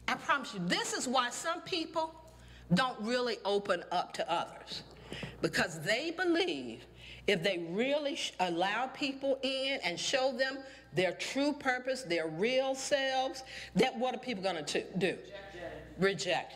I 0.08 0.16
promise 0.16 0.54
you, 0.54 0.62
this 0.66 0.94
is 0.94 1.08
why 1.08 1.30
some 1.32 1.62
people 1.62 2.14
don't 2.74 3.00
really 3.02 3.38
open 3.44 3.84
up 3.92 4.14
to 4.14 4.32
others. 4.32 4.84
Because 5.42 5.80
they 5.82 6.12
believe 6.12 6.86
if 7.28 7.44
they 7.44 7.66
really 7.70 8.20
allow 8.40 8.88
people 8.88 9.40
in 9.42 9.80
and 9.84 10.00
show 10.00 10.32
them 10.32 10.60
their 10.94 11.14
true 11.14 11.54
purpose, 11.54 12.04
their 12.04 12.28
real 12.28 12.76
selves, 12.76 13.44
that 13.76 13.98
what 13.98 14.16
are 14.16 14.20
people 14.20 14.44
going 14.44 14.64
to 14.64 14.84
do? 14.98 15.18
Reject. 15.98 16.00
Reject. 16.00 16.54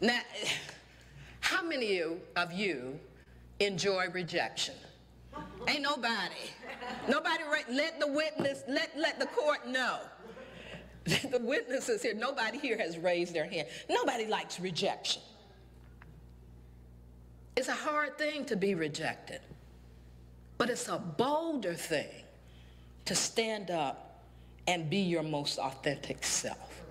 Now, 0.00 0.20
how 1.40 1.62
many 1.62 2.02
of 2.36 2.52
you 2.52 2.98
enjoy 3.58 4.08
rejection? 4.12 4.74
Ain't 5.68 5.82
nobody. 5.82 6.34
Nobody 7.08 7.42
let 7.70 8.00
the 8.00 8.06
witness, 8.06 8.62
let, 8.68 8.90
let 8.96 9.18
the 9.18 9.26
court 9.26 9.66
know. 9.66 9.98
the 11.04 11.40
witnesses 11.40 12.02
here, 12.02 12.14
nobody 12.14 12.58
here 12.58 12.78
has 12.78 12.98
raised 12.98 13.34
their 13.34 13.48
hand. 13.48 13.68
Nobody 13.88 14.26
likes 14.26 14.60
rejection. 14.60 15.22
It's 17.56 17.68
a 17.68 17.74
hard 17.74 18.16
thing 18.16 18.44
to 18.46 18.56
be 18.56 18.74
rejected, 18.74 19.40
but 20.56 20.70
it's 20.70 20.88
a 20.88 20.98
bolder 20.98 21.74
thing 21.74 22.24
to 23.06 23.14
stand 23.14 23.70
up 23.70 24.24
and 24.66 24.88
be 24.88 24.98
your 24.98 25.22
most 25.22 25.58
authentic 25.58 26.24
self. 26.24 26.82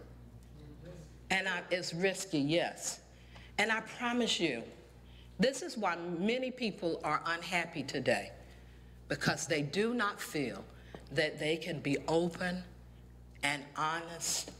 And 1.31 1.47
I, 1.47 1.61
it's 1.71 1.93
risky, 1.93 2.39
yes. 2.39 2.99
And 3.59 3.71
I 3.71 3.81
promise 3.81 4.39
you, 4.39 4.63
this 5.37 5.61
is 5.61 5.77
why 5.77 5.97
many 6.17 6.49
people 6.49 6.99
are 7.03 7.21
unhappy 7.25 7.83
today 7.83 8.31
because 9.09 9.47
they 9.47 9.61
do 9.61 9.93
not 9.93 10.19
feel 10.19 10.63
that 11.11 11.39
they 11.39 11.57
can 11.57 11.79
be 11.79 11.97
open 12.07 12.63
and 13.43 13.63
honest 13.75 14.51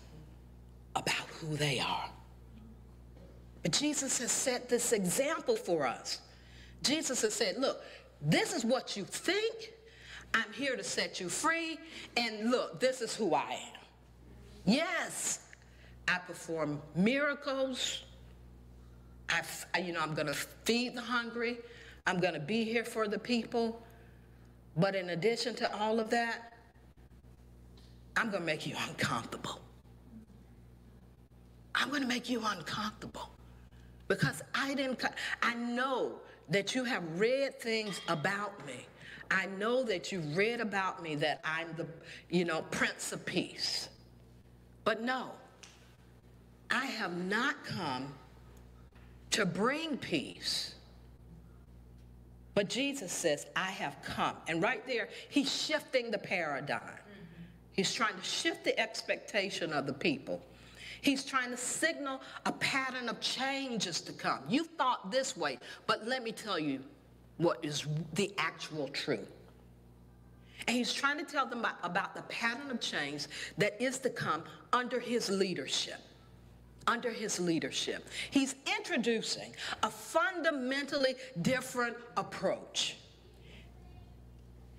about 0.95 1.15
who 1.39 1.55
they 1.55 1.79
are. 1.79 2.09
But 3.61 3.71
Jesus 3.71 4.19
has 4.19 4.31
set 4.31 4.69
this 4.69 4.91
example 4.91 5.55
for 5.55 5.87
us. 5.87 6.19
Jesus 6.83 7.21
has 7.21 7.33
said, 7.33 7.57
look, 7.57 7.81
this 8.21 8.53
is 8.53 8.65
what 8.65 8.97
you 8.97 9.05
think. 9.05 9.71
I'm 10.33 10.51
here 10.53 10.75
to 10.75 10.83
set 10.83 11.19
you 11.19 11.29
free. 11.29 11.77
And 12.17 12.51
look, 12.51 12.79
this 12.79 13.01
is 13.01 13.15
who 13.15 13.33
I 13.33 13.51
am. 13.51 13.81
Yes, 14.65 15.47
I 16.07 16.17
perform 16.19 16.81
miracles. 16.95 18.03
I, 19.29 19.79
you 19.79 19.93
know, 19.93 20.01
I'm 20.01 20.13
going 20.13 20.27
to 20.27 20.33
feed 20.33 20.95
the 20.95 21.01
hungry. 21.01 21.57
I'm 22.07 22.19
going 22.19 22.33
to 22.33 22.39
be 22.39 22.63
here 22.63 22.83
for 22.83 23.07
the 23.07 23.19
people. 23.19 23.81
But 24.77 24.95
in 24.95 25.11
addition 25.11 25.55
to 25.55 25.75
all 25.77 25.99
of 25.99 26.09
that, 26.09 26.53
I'm 28.15 28.29
going 28.29 28.41
to 28.41 28.45
make 28.45 28.65
you 28.65 28.75
uncomfortable. 28.87 29.59
I'm 31.75 31.89
going 31.89 32.01
to 32.01 32.07
make 32.07 32.29
you 32.29 32.41
uncomfortable 32.43 33.29
because 34.07 34.41
I 34.53 34.73
didn't, 34.73 35.03
I 35.41 35.53
know 35.53 36.15
that 36.49 36.75
you 36.75 36.83
have 36.83 37.03
read 37.19 37.59
things 37.59 38.01
about 38.07 38.65
me. 38.65 38.87
I 39.31 39.45
know 39.45 39.83
that 39.83 40.11
you've 40.11 40.35
read 40.35 40.59
about 40.59 41.03
me 41.03 41.15
that 41.15 41.41
I'm 41.45 41.67
the, 41.77 41.85
you 42.29 42.43
know, 42.43 42.63
Prince 42.71 43.11
of 43.11 43.25
Peace. 43.25 43.89
But 44.83 45.03
no, 45.03 45.31
I 46.71 46.85
have 46.85 47.15
not 47.15 47.63
come 47.63 48.13
to 49.31 49.45
bring 49.45 49.97
peace. 49.97 50.75
But 52.55 52.69
Jesus 52.69 53.11
says, 53.11 53.45
I 53.55 53.71
have 53.71 53.95
come. 54.03 54.35
And 54.47 54.61
right 54.61 54.85
there, 54.85 55.09
he's 55.29 55.53
shifting 55.53 56.11
the 56.11 56.17
paradigm. 56.17 56.81
He's 57.73 57.93
trying 57.93 58.15
to 58.17 58.23
shift 58.23 58.65
the 58.65 58.77
expectation 58.77 59.71
of 59.71 59.85
the 59.85 59.93
people. 59.93 60.41
He's 61.01 61.23
trying 61.23 61.51
to 61.51 61.57
signal 61.57 62.19
a 62.45 62.51
pattern 62.51 63.07
of 63.07 63.21
changes 63.21 64.01
to 64.01 64.11
come. 64.11 64.39
You 64.49 64.65
thought 64.65 65.11
this 65.11 65.37
way, 65.37 65.57
but 65.87 66.05
let 66.05 66.23
me 66.23 66.33
tell 66.33 66.59
you 66.59 66.81
what 67.37 67.63
is 67.63 67.87
the 68.15 68.33
actual 68.37 68.89
truth. 68.89 69.29
And 70.67 70.75
he's 70.75 70.91
trying 70.91 71.17
to 71.17 71.23
tell 71.23 71.45
them 71.45 71.59
about, 71.59 71.75
about 71.83 72.15
the 72.15 72.21
pattern 72.23 72.69
of 72.69 72.81
change 72.81 73.27
that 73.57 73.81
is 73.81 73.99
to 73.99 74.09
come 74.09 74.43
under 74.73 74.99
his 74.99 75.29
leadership 75.29 76.01
under 76.89 77.11
his 77.11 77.39
leadership. 77.39 78.09
He's 78.31 78.55
introducing 78.77 79.55
a 79.83 79.91
fundamentally 79.91 81.15
different 81.43 81.95
approach. 82.17 82.97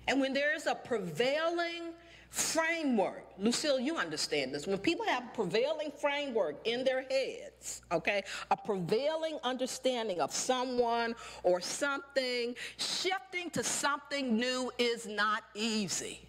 And 0.09 0.19
when 0.19 0.33
there 0.33 0.53
is 0.53 0.67
a 0.67 0.75
prevailing 0.75 1.93
framework, 2.29 3.23
Lucille, 3.37 3.79
you 3.79 3.95
understand 3.95 4.53
this. 4.53 4.67
When 4.67 4.77
people 4.77 5.05
have 5.05 5.23
a 5.23 5.35
prevailing 5.35 5.91
framework 5.91 6.55
in 6.65 6.83
their 6.83 7.03
heads, 7.03 7.81
okay, 7.93 8.23
a 8.49 8.57
prevailing 8.57 9.37
understanding 9.43 10.19
of 10.19 10.33
someone 10.33 11.15
or 11.43 11.61
something, 11.61 12.55
shifting 12.77 13.49
to 13.51 13.63
something 13.63 14.35
new 14.35 14.69
is 14.77 15.07
not 15.07 15.43
easy 15.55 16.27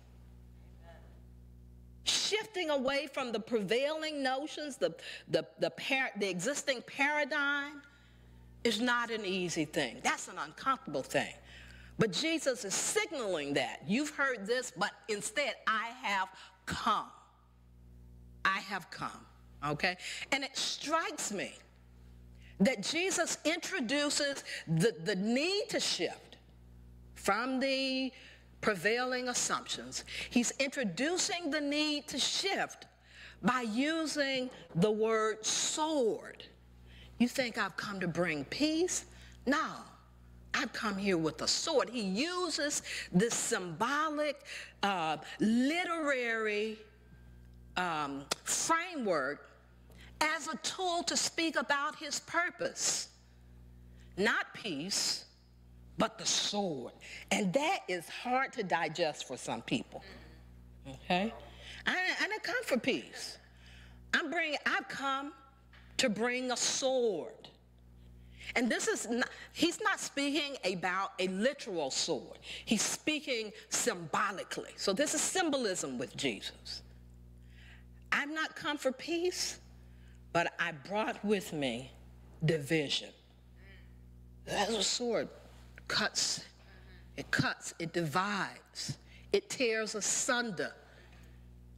shifting 2.04 2.70
away 2.70 3.08
from 3.12 3.32
the 3.32 3.40
prevailing 3.40 4.22
notions, 4.22 4.76
the, 4.76 4.94
the, 5.28 5.46
the, 5.60 5.70
par- 5.70 6.10
the 6.18 6.28
existing 6.28 6.82
paradigm, 6.86 7.82
is 8.64 8.80
not 8.80 9.10
an 9.10 9.24
easy 9.24 9.64
thing. 9.64 9.98
That's 10.02 10.28
an 10.28 10.38
uncomfortable 10.38 11.02
thing. 11.02 11.32
But 11.98 12.12
Jesus 12.12 12.64
is 12.64 12.74
signaling 12.74 13.54
that. 13.54 13.82
You've 13.86 14.10
heard 14.10 14.46
this, 14.46 14.72
but 14.76 14.90
instead, 15.08 15.54
I 15.66 15.90
have 16.02 16.28
come. 16.66 17.06
I 18.44 18.60
have 18.60 18.90
come. 18.90 19.26
Okay? 19.66 19.96
And 20.32 20.42
it 20.44 20.56
strikes 20.56 21.32
me 21.32 21.52
that 22.60 22.82
Jesus 22.82 23.38
introduces 23.44 24.44
the, 24.66 24.94
the 25.04 25.16
need 25.16 25.64
to 25.70 25.80
shift 25.80 26.36
from 27.14 27.60
the 27.60 28.12
prevailing 28.62 29.28
assumptions. 29.28 30.04
He's 30.30 30.52
introducing 30.58 31.50
the 31.50 31.60
need 31.60 32.08
to 32.08 32.18
shift 32.18 32.86
by 33.42 33.62
using 33.62 34.48
the 34.76 34.90
word 34.90 35.44
sword. 35.44 36.44
You 37.18 37.28
think 37.28 37.58
I've 37.58 37.76
come 37.76 38.00
to 38.00 38.08
bring 38.08 38.44
peace? 38.46 39.04
No. 39.46 39.66
I've 40.54 40.72
come 40.72 40.96
here 40.96 41.16
with 41.16 41.40
a 41.42 41.48
sword. 41.48 41.88
He 41.88 42.02
uses 42.02 42.82
this 43.12 43.34
symbolic, 43.34 44.44
uh, 44.82 45.16
literary 45.40 46.78
um, 47.76 48.24
framework 48.44 49.48
as 50.20 50.48
a 50.48 50.56
tool 50.58 51.02
to 51.04 51.16
speak 51.16 51.56
about 51.56 51.96
his 51.96 52.20
purpose. 52.20 53.08
Not 54.16 54.52
peace, 54.52 55.24
but 55.98 56.18
the 56.18 56.26
sword. 56.26 56.92
And 57.30 57.52
that 57.52 57.80
is 57.88 58.08
hard 58.08 58.52
to 58.54 58.62
digest 58.62 59.26
for 59.26 59.36
some 59.36 59.62
people. 59.62 60.02
Okay? 60.88 61.32
I, 61.86 61.96
I 62.20 62.28
didn't 62.28 62.42
come 62.42 62.62
for 62.64 62.78
peace. 62.78 63.38
I'm 64.14 64.30
bringing, 64.30 64.58
I've 64.66 64.88
come 64.88 65.32
to 65.98 66.08
bring 66.08 66.50
a 66.50 66.56
sword. 66.56 67.48
And 68.56 68.70
this 68.70 68.88
is 68.88 69.08
not, 69.08 69.28
he's 69.52 69.80
not 69.80 70.00
speaking 70.00 70.56
about 70.70 71.12
a 71.18 71.28
literal 71.28 71.90
sword. 71.90 72.38
He's 72.64 72.82
speaking 72.82 73.52
symbolically. 73.68 74.70
So 74.76 74.92
this 74.92 75.14
is 75.14 75.20
symbolism 75.20 75.98
with 75.98 76.16
Jesus. 76.16 76.82
I've 78.10 78.30
not 78.30 78.54
come 78.56 78.76
for 78.76 78.92
peace, 78.92 79.58
but 80.32 80.52
I 80.58 80.72
brought 80.72 81.24
with 81.24 81.52
me 81.52 81.90
division. 82.44 83.08
That's 84.44 84.74
a 84.74 84.82
sword. 84.82 85.28
Cuts. 85.92 86.42
It 87.18 87.30
cuts. 87.30 87.74
It 87.78 87.92
divides. 87.92 88.96
It 89.30 89.50
tears 89.50 89.94
asunder. 89.94 90.72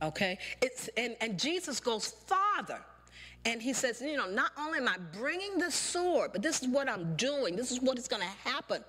Okay? 0.00 0.38
It's, 0.62 0.88
and, 0.96 1.16
and 1.20 1.36
Jesus 1.36 1.80
goes 1.80 2.14
farther. 2.26 2.80
And 3.44 3.60
he 3.60 3.72
says, 3.72 4.00
you 4.00 4.16
know, 4.16 4.30
not 4.30 4.52
only 4.56 4.78
am 4.78 4.86
I 4.86 4.96
bringing 5.18 5.58
this 5.58 5.74
sword, 5.74 6.30
but 6.32 6.42
this 6.42 6.62
is 6.62 6.68
what 6.68 6.88
I'm 6.88 7.16
doing. 7.16 7.56
This 7.56 7.72
is 7.72 7.80
what 7.80 7.98
is 7.98 8.06
going 8.06 8.22
to 8.22 8.48
happen 8.48 8.84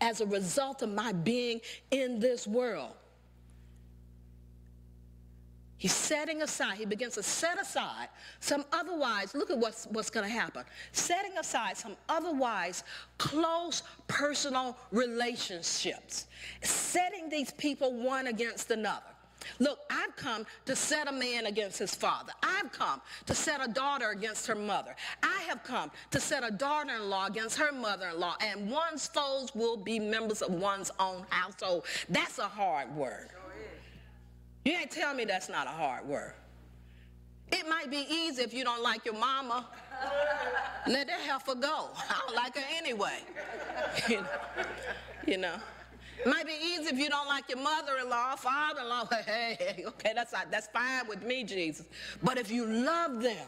as 0.00 0.20
a 0.20 0.26
result 0.26 0.82
of 0.82 0.90
my 0.90 1.10
being 1.10 1.60
in 1.90 2.20
this 2.20 2.46
world. 2.46 2.94
He's 5.78 5.94
setting 5.94 6.42
aside, 6.42 6.76
he 6.76 6.84
begins 6.84 7.14
to 7.14 7.22
set 7.22 7.60
aside 7.60 8.08
some 8.40 8.64
otherwise, 8.72 9.32
look 9.34 9.50
at 9.50 9.58
what's, 9.58 9.86
what's 9.86 10.10
going 10.10 10.26
to 10.26 10.32
happen. 10.32 10.64
Setting 10.90 11.38
aside 11.38 11.76
some 11.76 11.96
otherwise 12.08 12.82
close 13.16 13.84
personal 14.08 14.76
relationships, 14.90 16.26
setting 16.62 17.28
these 17.28 17.52
people 17.52 17.92
one 17.92 18.26
against 18.26 18.72
another. 18.72 19.06
Look, 19.60 19.78
I've 19.88 20.16
come 20.16 20.44
to 20.66 20.74
set 20.74 21.06
a 21.06 21.12
man 21.12 21.46
against 21.46 21.78
his 21.78 21.94
father. 21.94 22.32
I've 22.42 22.72
come 22.72 23.00
to 23.26 23.34
set 23.34 23.64
a 23.64 23.68
daughter 23.68 24.10
against 24.10 24.48
her 24.48 24.56
mother. 24.56 24.96
I 25.22 25.42
have 25.48 25.62
come 25.62 25.92
to 26.10 26.20
set 26.20 26.42
a 26.44 26.50
daughter-in-law 26.50 27.26
against 27.26 27.56
her 27.56 27.70
mother-in-law. 27.70 28.36
And 28.40 28.68
one's 28.68 29.06
foes 29.06 29.54
will 29.54 29.76
be 29.76 30.00
members 30.00 30.42
of 30.42 30.52
one's 30.52 30.90
own 30.98 31.24
household. 31.30 31.84
That's 32.08 32.38
a 32.38 32.48
hard 32.48 32.94
word. 32.96 33.28
You 34.68 34.74
ain't 34.74 34.90
tell 34.90 35.14
me 35.14 35.24
that's 35.24 35.48
not 35.48 35.66
a 35.66 35.70
hard 35.70 36.06
word. 36.06 36.34
It 37.50 37.66
might 37.70 37.90
be 37.90 38.04
easy 38.10 38.42
if 38.42 38.52
you 38.52 38.64
don't 38.64 38.82
like 38.82 39.02
your 39.06 39.14
mama. 39.14 39.66
Let 40.86 41.06
that 41.06 41.20
heifer 41.20 41.54
go. 41.54 41.88
I 41.96 42.20
don't 42.26 42.36
like 42.36 42.54
her 42.54 42.64
anyway. 42.76 43.20
you, 44.10 44.16
know, 44.16 44.26
you 45.26 45.38
know. 45.38 45.54
It 46.18 46.26
might 46.26 46.46
be 46.46 46.52
easy 46.52 46.94
if 46.94 46.98
you 46.98 47.08
don't 47.08 47.26
like 47.26 47.48
your 47.48 47.62
mother-in-law, 47.62 48.36
father-in-law. 48.36 49.08
Hey, 49.24 49.84
okay, 49.86 50.12
that's, 50.14 50.34
that's 50.50 50.66
fine 50.66 51.08
with 51.08 51.22
me, 51.22 51.44
Jesus. 51.44 51.86
But 52.22 52.36
if 52.36 52.50
you 52.50 52.66
love 52.66 53.22
them, 53.22 53.46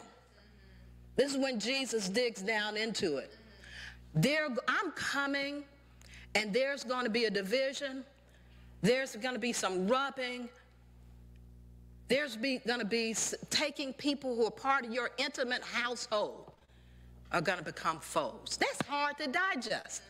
this 1.17 1.33
is 1.33 1.37
when 1.37 1.61
Jesus 1.61 2.09
digs 2.09 2.41
down 2.41 2.79
into 2.79 3.19
it. 3.19 3.37
I'm 4.67 4.91
coming, 4.93 5.65
and 6.35 6.50
there's 6.50 6.83
going 6.83 7.05
to 7.05 7.11
be 7.11 7.27
a 7.27 7.31
division. 7.31 8.05
There's 8.81 9.17
going 9.17 9.35
to 9.35 9.39
be 9.39 9.53
some 9.53 9.87
rubbing. 9.87 10.49
There's 12.11 12.35
going 12.35 12.81
to 12.81 12.85
be 12.85 13.14
taking 13.50 13.93
people 13.93 14.35
who 14.35 14.45
are 14.45 14.50
part 14.50 14.85
of 14.85 14.93
your 14.93 15.11
intimate 15.17 15.62
household 15.62 16.50
are 17.31 17.40
going 17.40 17.59
to 17.59 17.64
become 17.64 18.00
foes. 18.00 18.59
That's 18.61 18.88
hard 18.88 19.17
to 19.19 19.29
digest. 19.29 20.02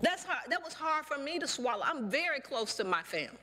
That's 0.00 0.24
hard. 0.24 0.50
That 0.50 0.64
was 0.64 0.74
hard 0.74 1.06
for 1.06 1.16
me 1.16 1.38
to 1.38 1.46
swallow. 1.46 1.82
I'm 1.84 2.10
very 2.10 2.40
close 2.40 2.74
to 2.74 2.84
my 2.84 3.02
family. 3.02 3.38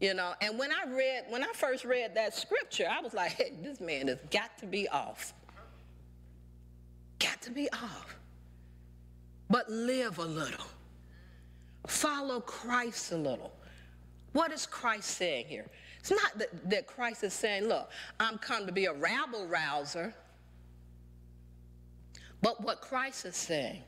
You 0.00 0.14
know, 0.14 0.34
and 0.40 0.56
when 0.56 0.70
I 0.70 0.88
read, 0.88 1.24
when 1.28 1.42
I 1.42 1.50
first 1.54 1.84
read 1.84 2.14
that 2.14 2.36
scripture, 2.36 2.86
I 2.88 3.00
was 3.00 3.14
like, 3.14 3.32
hey, 3.36 3.52
this 3.60 3.80
man 3.80 4.06
has 4.06 4.18
got 4.30 4.56
to 4.58 4.66
be 4.66 4.88
off. 4.88 5.34
Got 7.18 7.42
to 7.42 7.50
be 7.50 7.68
off. 7.72 8.16
But 9.50 9.68
live 9.68 10.18
a 10.18 10.24
little. 10.24 10.66
Follow 11.88 12.38
Christ 12.38 13.10
a 13.10 13.16
little. 13.16 13.52
What 14.34 14.52
is 14.52 14.66
Christ 14.66 15.10
saying 15.10 15.46
here? 15.48 15.66
It's 16.02 16.10
not 16.10 16.36
that, 16.38 16.68
that 16.68 16.86
Christ 16.88 17.22
is 17.22 17.32
saying, 17.32 17.68
look, 17.68 17.88
I'm 18.18 18.36
come 18.36 18.66
to 18.66 18.72
be 18.72 18.86
a 18.86 18.92
rabble 18.92 19.46
rouser. 19.46 20.12
But 22.40 22.60
what 22.60 22.80
Christ 22.80 23.24
is 23.24 23.36
saying 23.36 23.84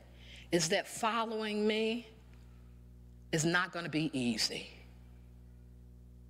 is 0.53 0.69
that 0.69 0.87
following 0.87 1.67
me 1.67 2.07
is 3.33 3.43
not 3.43 3.73
going 3.73 3.83
to 3.83 3.91
be 3.91 4.17
easy. 4.17 4.69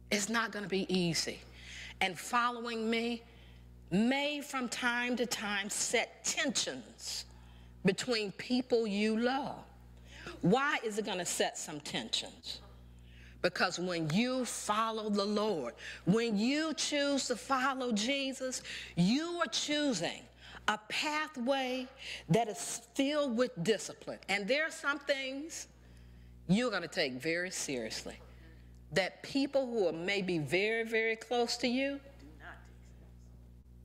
It's 0.10 0.28
not 0.28 0.52
going 0.52 0.64
to 0.64 0.70
be 0.70 0.92
easy. 0.92 1.40
And 2.02 2.18
following 2.18 2.90
me 2.90 3.22
may 3.92 4.42
from 4.42 4.68
time 4.70 5.16
to 5.18 5.28
time 5.28 5.70
set 5.70 6.26
tensions 6.26 7.26
between 7.86 8.32
people 8.32 8.88
you 8.88 9.20
love. 9.20 9.60
Why 10.42 10.80
is 10.84 10.98
it 10.98 11.06
going 11.06 11.20
to 11.20 11.26
set 11.26 11.60
some 11.60 11.80
tensions? 11.80 12.60
Because 13.46 13.78
when 13.78 14.10
you 14.10 14.44
follow 14.44 15.08
the 15.08 15.24
Lord, 15.24 15.76
when 16.06 16.36
you 16.36 16.74
choose 16.74 17.28
to 17.28 17.36
follow 17.36 17.92
Jesus, 17.92 18.64
you 18.96 19.40
are 19.40 19.46
choosing 19.46 20.24
a 20.68 20.80
pathway 20.90 21.88
that 22.28 22.48
is 22.48 22.82
filled 22.96 23.38
with 23.38 23.52
discipline. 23.64 24.18
And 24.30 24.48
there 24.48 24.66
are 24.66 24.72
some 24.72 24.98
things 24.98 25.68
you're 26.48 26.72
going 26.72 26.82
to 26.82 26.88
take 26.88 27.22
very 27.22 27.52
seriously 27.52 28.16
that 28.94 29.22
people 29.22 29.68
who 29.68 29.90
are 29.90 29.94
maybe 29.94 30.40
very, 30.40 30.84
very 30.84 31.16
close 31.16 31.56
to 31.58 31.68
you, 31.68 32.00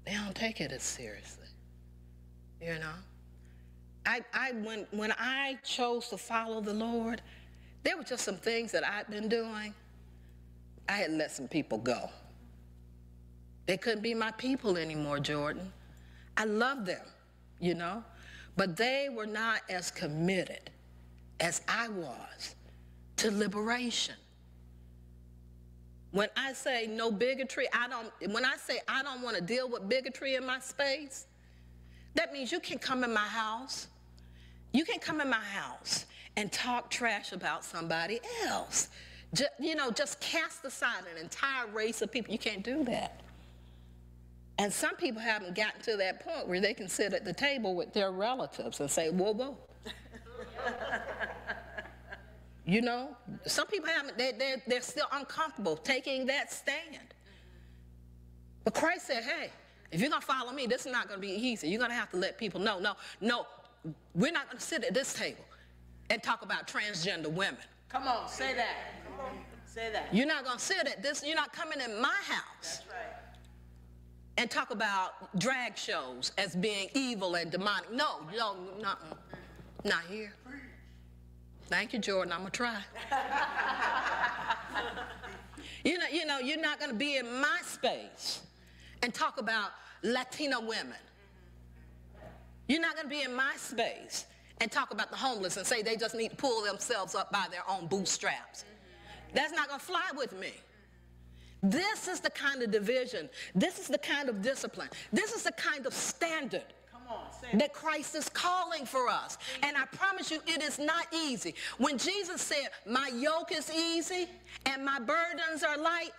they 0.07 0.15
don't 0.15 0.35
take 0.35 0.63
it 0.63 0.73
as 0.73 0.83
seriously. 0.83 1.49
You 2.63 2.79
know? 2.79 2.95
I, 4.07 4.23
I 4.33 4.53
when, 4.53 4.87
when 4.91 5.13
I 5.19 5.59
chose 5.63 6.09
to 6.09 6.17
follow 6.17 6.63
the 6.63 6.73
Lord, 6.73 7.21
there 7.83 7.97
were 7.97 8.05
just 8.05 8.25
some 8.25 8.37
things 8.37 8.73
that 8.73 8.87
I'd 8.87 9.09
been 9.09 9.29
doing. 9.29 9.75
I 10.89 10.93
had 10.93 11.13
let 11.13 11.31
some 11.31 11.49
people 11.49 11.79
go. 11.79 12.11
They 13.67 13.77
couldn't 13.77 14.03
be 14.03 14.15
my 14.15 14.33
people 14.33 14.77
anymore, 14.77 15.21
Jordan. 15.21 15.73
I 16.37 16.45
love 16.45 16.85
them, 16.85 17.07
you 17.61 17.75
know, 17.75 18.03
but 18.57 18.77
they 18.77 19.09
were 19.09 19.27
not 19.27 19.61
as 19.69 19.91
committed 19.91 20.71
as 21.39 21.63
I 21.69 21.89
was 21.89 22.55
to 23.19 23.31
liberation. 23.31 24.15
When 26.11 26.29
I 26.37 26.53
say 26.53 26.89
no 26.89 27.13
bigotry, 27.13 27.69
I 27.73 27.87
don't, 27.89 28.33
when 28.33 28.45
I 28.45 28.57
say 28.57 28.81
I 28.89 29.03
don't 29.03 29.23
want 29.23 29.37
to 29.37 29.43
deal 29.43 29.69
with 29.69 29.89
bigotry 29.89 30.35
in 30.35 30.45
my 30.45 30.59
space, 30.59 31.27
that 32.15 32.33
means 32.33 32.51
you 32.51 32.59
can 32.59 32.79
come 32.79 33.05
in 33.05 33.15
my 33.15 33.21
house. 33.21 33.87
You 34.73 34.85
can 34.85 34.99
come 34.99 35.21
in 35.21 35.31
my 35.31 35.37
house 35.37 36.07
and 36.37 36.51
talk 36.53 36.91
trash 36.91 37.33
about 37.33 37.65
somebody 37.65 38.21
else. 38.47 38.89
Just, 39.35 39.51
you 39.59 39.75
know, 39.75 39.91
just 39.91 40.21
cast 40.21 40.65
aside 40.65 41.05
an 41.15 41.23
entire 41.23 41.67
race 41.69 42.03
of 42.03 42.11
people. 42.11 42.33
You 42.33 42.39
can't 42.39 42.65
do 42.65 42.85
that. 42.85 43.21
And 44.59 44.73
some 44.73 44.97
people 44.97 45.23
haven't 45.23 45.55
gotten 45.55 45.81
to 45.83 45.97
that 45.97 46.21
point 46.21 46.47
where 46.47 46.61
they 46.61 46.75
can 46.75 46.89
sit 46.89 47.15
at 47.15 47.25
the 47.25 47.33
table 47.33 47.75
with 47.75 47.95
their 47.95 48.11
relatives 48.11 48.81
and 48.81 48.91
say, 48.91 49.09
whoa, 49.09 49.33
whoa. 49.33 49.57
you 52.67 52.83
know, 52.83 53.17
some 53.47 53.67
people 53.69 53.89
haven't, 53.89 54.19
they, 54.19 54.33
they're, 54.33 54.63
they're 54.67 54.83
still 54.83 55.07
uncomfortable 55.13 55.77
taking 55.77 56.27
that 56.27 56.53
stand. 56.53 57.15
But 58.65 58.75
Christ 58.75 59.07
said, 59.07 59.23
hey, 59.23 59.51
if 59.93 60.01
you're 60.01 60.11
going 60.11 60.21
to 60.21 60.27
follow 60.27 60.53
me, 60.53 60.67
this 60.67 60.85
is 60.85 60.93
not 60.93 61.09
going 61.09 61.21
to 61.21 61.27
be 61.27 61.33
easy. 61.33 61.69
You're 61.69 61.79
going 61.79 61.91
to 61.91 61.97
have 61.97 62.11
to 62.11 62.19
let 62.19 62.37
people 62.37 62.61
know, 62.61 62.79
no, 62.79 62.95
no, 63.21 63.47
we're 64.15 64.33
not 64.33 64.47
going 64.47 64.59
to 64.59 64.65
sit 64.65 64.85
at 64.85 64.93
this 64.93 65.15
table 65.15 65.45
and 66.11 66.23
talk 66.23 66.43
about 66.43 66.67
transgender 66.67 67.29
women. 67.29 67.61
Come 67.89 68.07
on, 68.07 68.29
say 68.29 68.55
that. 68.55 68.77
Come 69.05 69.27
on. 69.27 69.39
Say 69.65 69.91
that. 69.93 70.13
You're 70.13 70.27
not 70.27 70.45
going 70.45 70.59
to 70.59 70.65
sit 70.65 70.87
at 70.87 71.03
this, 71.03 71.25
you're 71.25 71.37
not 71.37 71.53
coming 71.53 71.81
in 71.81 72.01
my 72.01 72.09
house. 72.09 72.45
That's 72.61 72.83
right. 72.89 73.17
And 74.37 74.51
talk 74.51 74.73
about 74.73 75.39
drag 75.39 75.77
shows 75.77 76.33
as 76.39 76.57
being 76.57 76.89
evil 76.95 77.37
and 77.37 77.51
demonic. 77.51 77.93
No, 77.93 78.21
no, 78.37 78.57
no, 78.81 78.95
not 79.85 80.03
here. 80.09 80.35
Thank 81.69 81.93
you, 81.93 82.01
Jordan. 82.01 82.33
I'm 82.33 82.41
gonna 82.41 82.51
try. 82.51 82.81
you 85.85 85.99
know, 85.99 86.07
you 86.11 86.27
know, 86.27 86.39
you're 86.39 86.61
not 86.61 86.81
gonna 86.81 86.95
be 86.95 87.17
in 87.17 87.41
my 87.41 87.61
space 87.65 88.41
and 89.03 89.15
talk 89.15 89.39
about 89.39 89.71
Latina 90.03 90.59
women. 90.59 90.99
You're 92.67 92.81
not 92.81 92.97
gonna 92.97 93.09
be 93.09 93.23
in 93.23 93.35
my 93.35 93.53
space 93.57 94.25
and 94.61 94.71
talk 94.71 94.93
about 94.93 95.11
the 95.11 95.17
homeless 95.17 95.57
and 95.57 95.67
say 95.67 95.83
they 95.83 95.97
just 95.97 96.15
need 96.15 96.31
to 96.31 96.37
pull 96.37 96.63
themselves 96.63 97.15
up 97.15 97.33
by 97.33 97.47
their 97.51 97.63
own 97.69 97.87
bootstraps. 97.87 98.65
That's 99.35 99.53
not 99.53 99.69
going 99.69 99.81
to 99.81 99.87
fly 99.87 100.11
with 100.17 100.39
me. 100.39 100.53
This 101.63 102.09
is 102.09 102.21
the 102.21 102.31
kind 102.31 102.63
of 102.63 102.71
division. 102.71 103.29
This 103.55 103.79
is 103.79 103.89
the 103.89 103.99
kind 103.99 104.29
of 104.29 104.43
discipline. 104.43 104.89
This 105.13 105.33
is 105.33 105.43
the 105.43 105.53
kind 105.53 105.87
of 105.87 105.93
standard 105.93 106.65
on, 107.11 107.59
that 107.59 107.73
Christ 107.73 108.15
is 108.15 108.29
calling 108.29 108.87
for 108.87 109.09
us. 109.09 109.37
And 109.63 109.77
I 109.77 109.85
promise 109.87 110.31
you, 110.31 110.41
it 110.47 110.63
is 110.63 110.79
not 110.79 111.07
easy. 111.13 111.55
When 111.79 111.99
Jesus 111.99 112.41
said, 112.41 112.69
My 112.87 113.11
yoke 113.15 113.53
is 113.53 113.71
easy 113.73 114.29
and 114.67 114.85
my 114.85 114.99
burdens 114.99 115.63
are 115.63 115.77
light, 115.77 116.11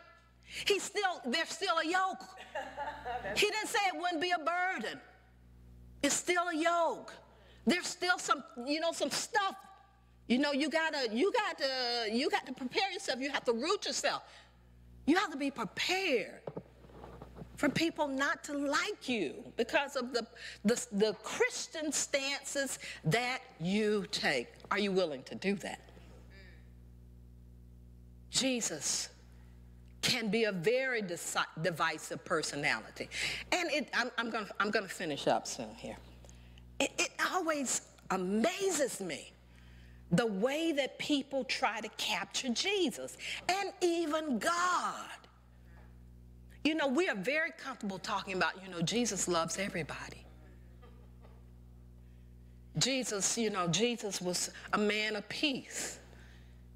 He's 0.65 0.83
still, 0.83 1.21
there's 1.25 1.49
still 1.49 1.77
a 1.77 1.87
yoke. 1.87 2.27
He 3.35 3.45
didn't 3.45 3.67
say 3.67 3.79
it 3.93 3.99
wouldn't 3.99 4.21
be 4.21 4.31
a 4.31 4.39
burden. 4.39 4.99
It's 6.03 6.15
still 6.15 6.43
a 6.49 6.55
yoke. 6.55 7.13
There's 7.65 7.87
still 7.87 8.17
some, 8.17 8.43
you 8.65 8.79
know, 8.79 8.91
some 8.91 9.11
stuff. 9.11 9.55
You 10.27 10.39
know, 10.39 10.51
you 10.51 10.69
gotta, 10.69 11.09
you 11.11 11.31
got 11.31 11.57
to, 11.57 12.15
you 12.15 12.29
got 12.29 12.45
to 12.45 12.53
prepare 12.53 12.91
yourself. 12.91 13.19
You 13.19 13.29
have 13.31 13.43
to 13.45 13.53
root 13.53 13.85
yourself. 13.85 14.23
You 15.05 15.17
have 15.17 15.31
to 15.31 15.37
be 15.37 15.51
prepared 15.51 16.41
for 17.57 17.69
people 17.69 18.07
not 18.07 18.43
to 18.45 18.57
like 18.57 19.07
you 19.07 19.35
because 19.55 19.95
of 19.95 20.13
the, 20.13 20.25
the, 20.65 20.83
the 20.93 21.13
Christian 21.21 21.91
stances 21.91 22.79
that 23.03 23.41
you 23.59 24.05
take. 24.11 24.47
Are 24.71 24.79
you 24.79 24.91
willing 24.91 25.21
to 25.23 25.35
do 25.35 25.55
that? 25.55 25.81
Jesus 28.31 29.09
can 30.01 30.29
be 30.29 30.45
a 30.45 30.51
very 30.51 31.03
divisive 31.61 32.25
personality. 32.25 33.09
And 33.51 33.69
it, 33.69 33.89
I'm, 33.93 34.09
I'm 34.17 34.71
going 34.71 34.87
to 34.87 34.93
finish 34.93 35.27
up 35.27 35.45
soon 35.45 35.75
here. 35.75 35.97
It, 36.81 36.91
it 36.97 37.11
always 37.31 37.81
amazes 38.09 38.99
me 38.99 39.31
the 40.11 40.25
way 40.25 40.71
that 40.71 40.97
people 40.97 41.43
try 41.43 41.79
to 41.79 41.87
capture 41.89 42.49
Jesus 42.49 43.17
and 43.47 43.71
even 43.81 44.39
God. 44.39 45.05
You 46.63 46.73
know, 46.75 46.87
we 46.87 47.07
are 47.07 47.15
very 47.15 47.51
comfortable 47.51 47.99
talking 47.99 48.35
about, 48.35 48.53
you 48.63 48.71
know, 48.71 48.81
Jesus 48.81 49.27
loves 49.27 49.59
everybody. 49.59 50.25
Jesus, 52.79 53.37
you 53.37 53.51
know, 53.51 53.67
Jesus 53.67 54.19
was 54.19 54.49
a 54.73 54.77
man 54.77 55.15
of 55.15 55.29
peace. 55.29 55.99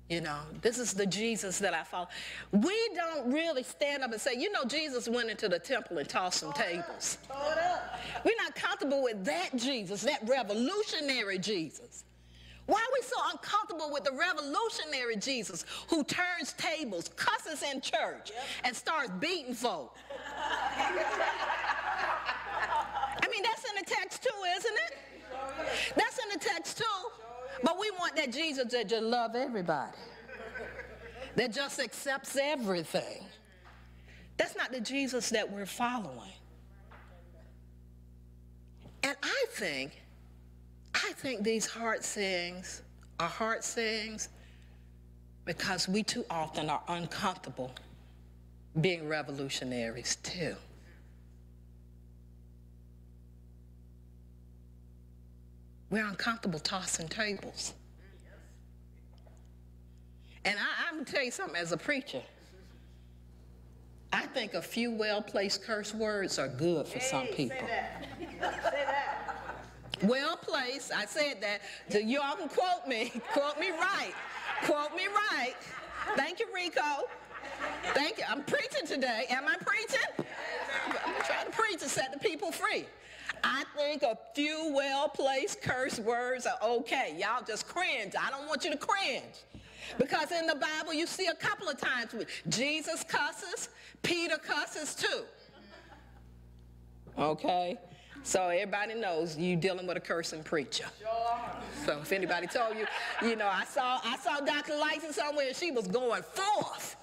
You 0.09 0.21
know, 0.21 0.37
this 0.61 0.77
is 0.77 0.93
the 0.93 1.07
Jesus 1.07 1.57
that 1.59 1.73
I 1.73 1.83
follow. 1.83 2.07
We 2.51 2.89
don't 2.93 3.33
really 3.33 3.63
stand 3.63 4.03
up 4.03 4.11
and 4.11 4.21
say, 4.21 4.35
you 4.37 4.51
know, 4.51 4.63
Jesus 4.63 5.09
went 5.09 5.31
into 5.31 5.49
the 5.49 5.57
temple 5.57 5.97
and 5.97 6.07
tossed 6.07 6.41
some 6.41 6.53
tables. 6.53 7.17
We're 8.23 8.37
not 8.37 8.53
comfortable 8.53 9.01
with 9.01 9.25
that 9.25 9.55
Jesus, 9.55 10.03
that 10.03 10.19
revolutionary 10.27 11.39
Jesus. 11.39 12.03
Why 12.67 12.79
are 12.79 12.93
we 12.93 13.01
so 13.01 13.15
uncomfortable 13.31 13.89
with 13.91 14.03
the 14.03 14.11
revolutionary 14.11 15.15
Jesus 15.17 15.65
who 15.87 16.03
turns 16.03 16.53
tables, 16.53 17.09
cusses 17.15 17.63
in 17.63 17.81
church, 17.81 18.31
yep. 18.31 18.43
and 18.63 18.75
starts 18.75 19.11
beating 19.19 19.53
folk? 19.53 19.95
I 23.21 23.27
mean, 23.31 23.43
that's 23.43 23.65
in 23.69 23.75
the 23.79 23.85
text 23.85 24.23
too, 24.23 24.29
isn't 24.57 24.77
it? 24.87 24.97
That's 25.95 26.19
in 26.19 26.29
the 26.33 26.39
text 26.39 26.77
too. 26.77 27.24
But 27.63 27.79
we 27.79 27.89
want 27.91 28.15
that 28.15 28.31
Jesus 28.31 28.71
that 28.73 28.89
just 28.89 29.03
love 29.03 29.35
everybody, 29.35 29.97
that 31.35 31.53
just 31.53 31.79
accepts 31.79 32.37
everything. 32.41 33.23
That's 34.37 34.55
not 34.55 34.71
the 34.71 34.81
Jesus 34.81 35.29
that 35.29 35.49
we're 35.49 35.65
following. 35.65 36.33
And 39.03 39.15
I 39.21 39.45
think 39.51 40.01
I 40.95 41.11
think 41.13 41.43
these 41.43 41.65
hard 41.65 42.03
sayings 42.03 42.81
are 43.19 43.27
hard 43.27 43.63
sayings 43.63 44.29
because 45.45 45.87
we 45.87 46.03
too 46.03 46.25
often 46.29 46.69
are 46.69 46.81
uncomfortable 46.87 47.71
being 48.81 49.07
revolutionaries 49.07 50.17
too. 50.17 50.55
We're 55.95 56.05
uncomfortable 56.05 56.59
tossing 56.59 57.07
tables. 57.07 57.73
And 60.43 60.57
I, 60.59 60.89
am 60.89 60.95
gonna 60.95 61.05
tell 61.05 61.23
you 61.23 61.31
something 61.31 61.55
as 61.55 61.71
a 61.71 61.77
preacher. 61.77 62.21
I 64.11 64.25
think 64.25 64.55
a 64.55 64.61
few 64.61 64.91
well-placed 64.91 65.63
curse 65.63 65.93
words 65.93 66.37
are 66.37 66.49
good 66.49 66.85
for 66.85 66.99
hey, 66.99 67.05
some 67.05 67.27
people. 67.27 67.57
Say 68.19 68.27
that. 68.41 68.61
say 68.61 68.83
that. 68.85 69.55
Well 70.03 70.35
placed. 70.35 70.91
I 70.91 71.05
said 71.05 71.39
that. 71.39 71.61
So 71.87 71.99
you 71.99 72.19
all 72.19 72.35
can 72.35 72.49
quote 72.49 72.85
me. 72.89 73.13
quote 73.31 73.57
me 73.57 73.69
right. 73.69 74.11
Quote 74.63 74.93
me 74.97 75.07
right. 75.07 75.55
Thank 76.17 76.41
you, 76.41 76.47
Rico. 76.53 77.07
Thank 77.93 78.17
you. 78.17 78.25
I'm 78.27 78.43
preaching 78.43 78.85
today. 78.85 79.27
Am 79.29 79.47
I 79.47 79.55
preaching? 79.65 80.27
I'm 81.05 81.23
trying 81.23 81.45
to 81.45 81.51
preach 81.53 81.81
and 81.83 81.89
set 81.89 82.11
the 82.11 82.19
people 82.19 82.51
free. 82.51 82.85
I 83.43 83.63
think 83.75 84.03
a 84.03 84.17
few 84.33 84.71
well-placed 84.73 85.61
curse 85.61 85.99
words 85.99 86.45
are 86.45 86.57
okay. 86.61 87.15
Y'all 87.19 87.43
just 87.45 87.67
cringe. 87.67 88.13
I 88.19 88.29
don't 88.29 88.47
want 88.47 88.63
you 88.63 88.71
to 88.71 88.77
cringe. 88.77 89.23
Because 89.97 90.31
in 90.31 90.47
the 90.47 90.55
Bible, 90.55 90.93
you 90.93 91.05
see 91.05 91.27
a 91.27 91.35
couple 91.35 91.69
of 91.69 91.79
times 91.79 92.13
with 92.13 92.27
Jesus 92.49 93.03
cusses, 93.03 93.69
Peter 94.01 94.37
cusses 94.37 94.95
too. 94.95 95.23
Okay? 97.17 97.77
So 98.23 98.47
everybody 98.49 98.95
knows 98.95 99.37
you're 99.37 99.55
dealing 99.55 99.85
with 99.85 99.97
a 99.97 99.99
cursing 99.99 100.41
preacher. 100.41 100.85
So 101.85 101.99
if 102.01 102.11
anybody 102.11 102.47
told 102.47 102.75
you, 102.75 102.87
you 103.21 103.35
know, 103.35 103.47
I 103.47 103.65
saw 103.65 103.99
I 104.03 104.17
saw 104.17 104.39
Dr. 104.39 104.75
Lyson 104.77 105.13
somewhere 105.13 105.47
and 105.47 105.55
she 105.55 105.69
was 105.69 105.87
going 105.87 106.23
forth. 106.23 106.95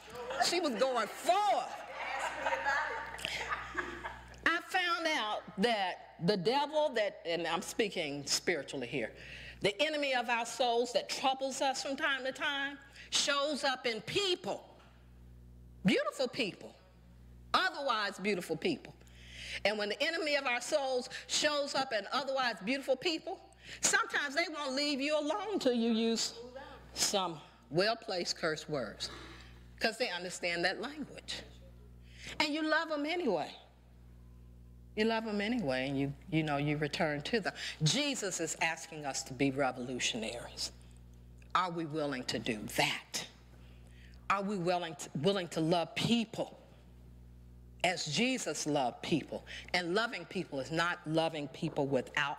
She 0.45 0.59
was 0.59 0.75
going 0.75 1.07
forth. 1.07 1.77
I 4.45 4.59
found 4.69 5.07
out 5.17 5.43
that 5.59 6.12
the 6.25 6.37
devil 6.37 6.91
that, 6.95 7.21
and 7.27 7.47
I'm 7.47 7.63
speaking 7.63 8.25
spiritually 8.27 8.87
here, 8.87 9.11
the 9.61 9.81
enemy 9.81 10.15
of 10.15 10.29
our 10.29 10.47
souls 10.47 10.93
that 10.93 11.09
troubles 11.09 11.61
us 11.61 11.83
from 11.83 11.97
time 11.97 12.25
to 12.25 12.33
time 12.33 12.79
shows 13.11 13.65
up 13.65 13.87
in 13.87 14.01
people, 14.03 14.65
beautiful 15.85 16.29
people, 16.29 16.75
otherwise 17.55 18.19
beautiful 18.19 18.57
people. 18.57 18.95
And 19.65 19.79
when 19.79 19.91
the 19.91 20.03
enemy 20.03 20.37
of 20.37 20.47
our 20.47 20.61
souls 20.61 21.11
shows 21.27 21.75
up 21.75 21.93
in 21.93 22.05
otherwise 22.13 22.57
beautiful 22.65 22.97
people, 22.97 23.39
sometimes 23.81 24.35
they 24.35 24.47
won't 24.53 24.75
leave 24.75 25.01
you 25.01 25.19
alone 25.19 25.59
till 25.59 25.75
you 25.75 25.93
use 25.93 26.35
some 26.95 27.39
well-placed 27.71 28.37
curse 28.37 28.69
words 28.69 29.11
because 29.77 29.99
they 29.99 30.11
understand 30.11 30.65
that 30.65 30.81
language. 30.81 31.43
And 32.41 32.53
you 32.53 32.63
love 32.63 32.89
them 32.89 33.07
anyway. 33.07 33.51
You 34.97 35.07
love 35.07 35.25
them 35.25 35.41
anyway, 35.41 35.89
and 35.89 35.99
you, 35.99 36.13
you 36.31 36.43
know, 36.43 36.59
you 36.59 36.77
return 36.77 37.23
to 37.23 37.41
them. 37.41 37.53
Jesus 37.83 38.41
is 38.41 38.57
asking 38.61 39.07
us 39.07 39.23
to 39.25 39.33
be 39.33 39.51
revolutionaries. 39.51 40.73
Are 41.55 41.71
we 41.71 41.87
willing 41.87 42.25
to 42.25 42.39
do 42.39 42.59
that? 42.77 43.27
Are 44.29 44.43
we 44.43 44.57
willing 44.57 44.95
to, 44.97 45.11
willing 45.23 45.49
to 45.49 45.61
love 45.61 45.95
people 45.95 46.59
as 47.85 48.07
Jesus 48.07 48.67
loved 48.67 49.03
people. 49.03 49.45
And 49.75 49.95
loving 49.95 50.25
people 50.27 50.61
is 50.61 50.71
not 50.71 50.99
loving 51.07 51.49
people 51.49 51.87
without 51.87 52.39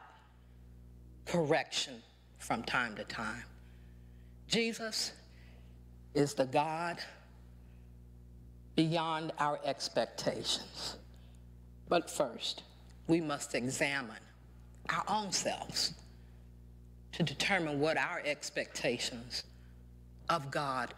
correction 1.25 2.01
from 2.39 2.63
time 2.63 2.95
to 2.95 3.03
time. 3.03 3.43
Jesus 4.47 5.13
is 6.13 6.33
the 6.33 6.45
God 6.45 6.97
beyond 8.75 9.31
our 9.39 9.59
expectations. 9.65 10.97
But 11.89 12.09
first, 12.09 12.63
we 13.07 13.21
must 13.21 13.55
examine 13.55 14.15
our 14.89 15.03
own 15.07 15.31
selves 15.31 15.93
to 17.13 17.23
determine 17.23 17.79
what 17.79 17.97
our 17.97 18.21
expectations 18.25 19.43
of 20.29 20.49
God 20.49 20.93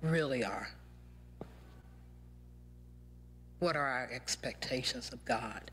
really 0.00 0.44
are. 0.44 0.68
What 3.60 3.76
are 3.76 3.86
our 3.86 4.10
expectations 4.12 5.12
of 5.12 5.24
God? 5.24 5.70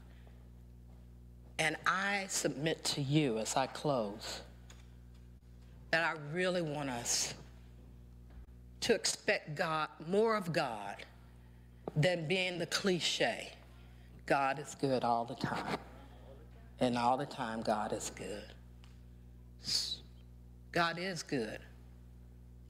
And 1.58 1.76
I 1.86 2.26
submit 2.30 2.84
to 2.86 3.02
you 3.02 3.40
as 3.40 3.56
I 3.56 3.68
close 3.68 4.42
that 5.92 6.04
I 6.04 6.14
really 6.34 6.62
want 6.62 6.90
us 6.90 7.34
to 8.82 8.94
expect 8.94 9.56
God, 9.56 9.90
more 10.08 10.36
of 10.36 10.54
God 10.54 10.98
than 11.96 12.28
being 12.28 12.60
the 12.60 12.68
cliche. 12.68 13.52
God 14.30 14.60
is 14.60 14.76
good 14.76 15.04
all 15.04 15.26
the 15.26 15.34
time. 15.34 15.80
And 16.80 17.00
all 17.00 17.18
the 17.18 17.26
time, 17.26 17.62
God 17.62 17.92
is 17.92 18.12
good. 18.16 18.54
God 20.72 21.00
is 21.00 21.24
good. 21.24 21.58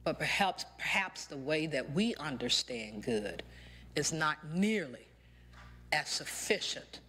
But 0.02 0.18
perhaps, 0.18 0.64
perhaps 0.78 1.26
the 1.26 1.36
way 1.36 1.66
that 1.66 1.92
we 1.92 2.14
understand 2.14 3.02
good 3.02 3.42
is 3.94 4.10
not 4.10 4.38
nearly 4.54 5.06
as 5.92 6.08
sufficient 6.08 7.00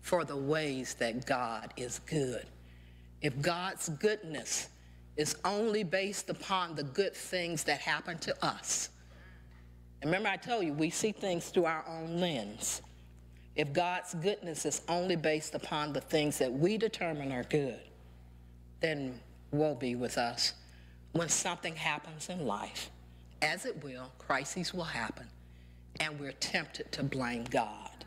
for 0.00 0.24
the 0.24 0.36
ways 0.36 0.94
that 0.94 1.26
God 1.26 1.74
is 1.76 2.00
good. 2.06 2.46
If 3.20 3.38
God's 3.42 3.90
goodness 3.90 4.70
is 5.18 5.36
only 5.44 5.84
based 5.84 6.30
upon 6.30 6.74
the 6.74 6.84
good 6.84 7.14
things 7.14 7.64
that 7.64 7.80
happen 7.80 8.16
to 8.20 8.44
us, 8.44 8.88
remember 10.02 10.30
I 10.30 10.38
told 10.38 10.64
you 10.64 10.72
we 10.72 10.88
see 10.88 11.12
things 11.12 11.50
through 11.50 11.66
our 11.66 11.84
own 11.86 12.18
lens. 12.18 12.80
If 13.60 13.74
God's 13.74 14.14
goodness 14.14 14.64
is 14.64 14.80
only 14.88 15.16
based 15.16 15.54
upon 15.54 15.92
the 15.92 16.00
things 16.00 16.38
that 16.38 16.50
we 16.50 16.78
determine 16.78 17.30
are 17.30 17.42
good, 17.42 17.78
then 18.80 19.20
woe 19.50 19.74
be 19.74 19.96
with 19.96 20.16
us. 20.16 20.54
When 21.12 21.28
something 21.28 21.76
happens 21.76 22.30
in 22.30 22.46
life, 22.46 22.90
as 23.42 23.66
it 23.66 23.84
will, 23.84 24.12
crises 24.16 24.72
will 24.72 24.84
happen 24.84 25.26
and 26.00 26.18
we're 26.18 26.32
tempted 26.32 26.90
to 26.92 27.02
blame 27.02 27.44
God. 27.50 28.06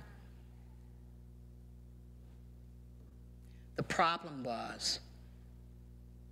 The 3.75 3.83
problem 3.83 4.43
was 4.43 5.01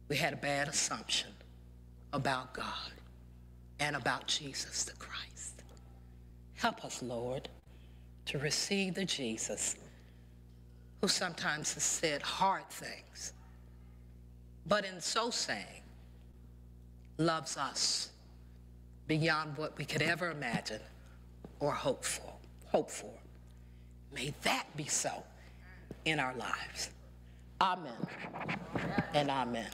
we 0.08 0.16
had 0.16 0.34
a 0.34 0.38
bad 0.38 0.68
assumption 0.68 1.30
about 2.12 2.56
God 2.56 2.92
and 3.80 3.96
about 3.96 4.26
Jesus 4.26 4.84
the 4.84 4.94
Christ. 4.94 5.62
Help 6.56 6.84
us, 6.84 7.04
Lord, 7.04 7.50
to 8.26 8.38
receive 8.38 8.96
the 8.96 9.06
Jesus 9.06 9.76
who 11.02 11.08
sometimes 11.08 11.74
has 11.74 11.84
said 11.84 12.22
hard 12.22 12.70
things, 12.70 13.34
but 14.68 14.86
in 14.86 15.02
so 15.02 15.30
saying, 15.30 15.82
loves 17.18 17.58
us 17.58 18.10
beyond 19.08 19.58
what 19.58 19.78
we 19.78 19.86
could 19.86 20.02
ever 20.02 20.32
imagine 20.32 20.82
or 21.60 21.72
hope 21.72 22.06
for. 22.06 22.34
Hope 22.68 22.90
for. 22.90 23.14
May 24.14 24.34
that 24.44 24.66
be 24.76 24.86
so 24.86 25.24
in 26.06 26.20
our 26.20 26.36
lives. 26.36 26.90
Amen 27.60 28.08
and 29.14 29.30
amen. 29.30 29.70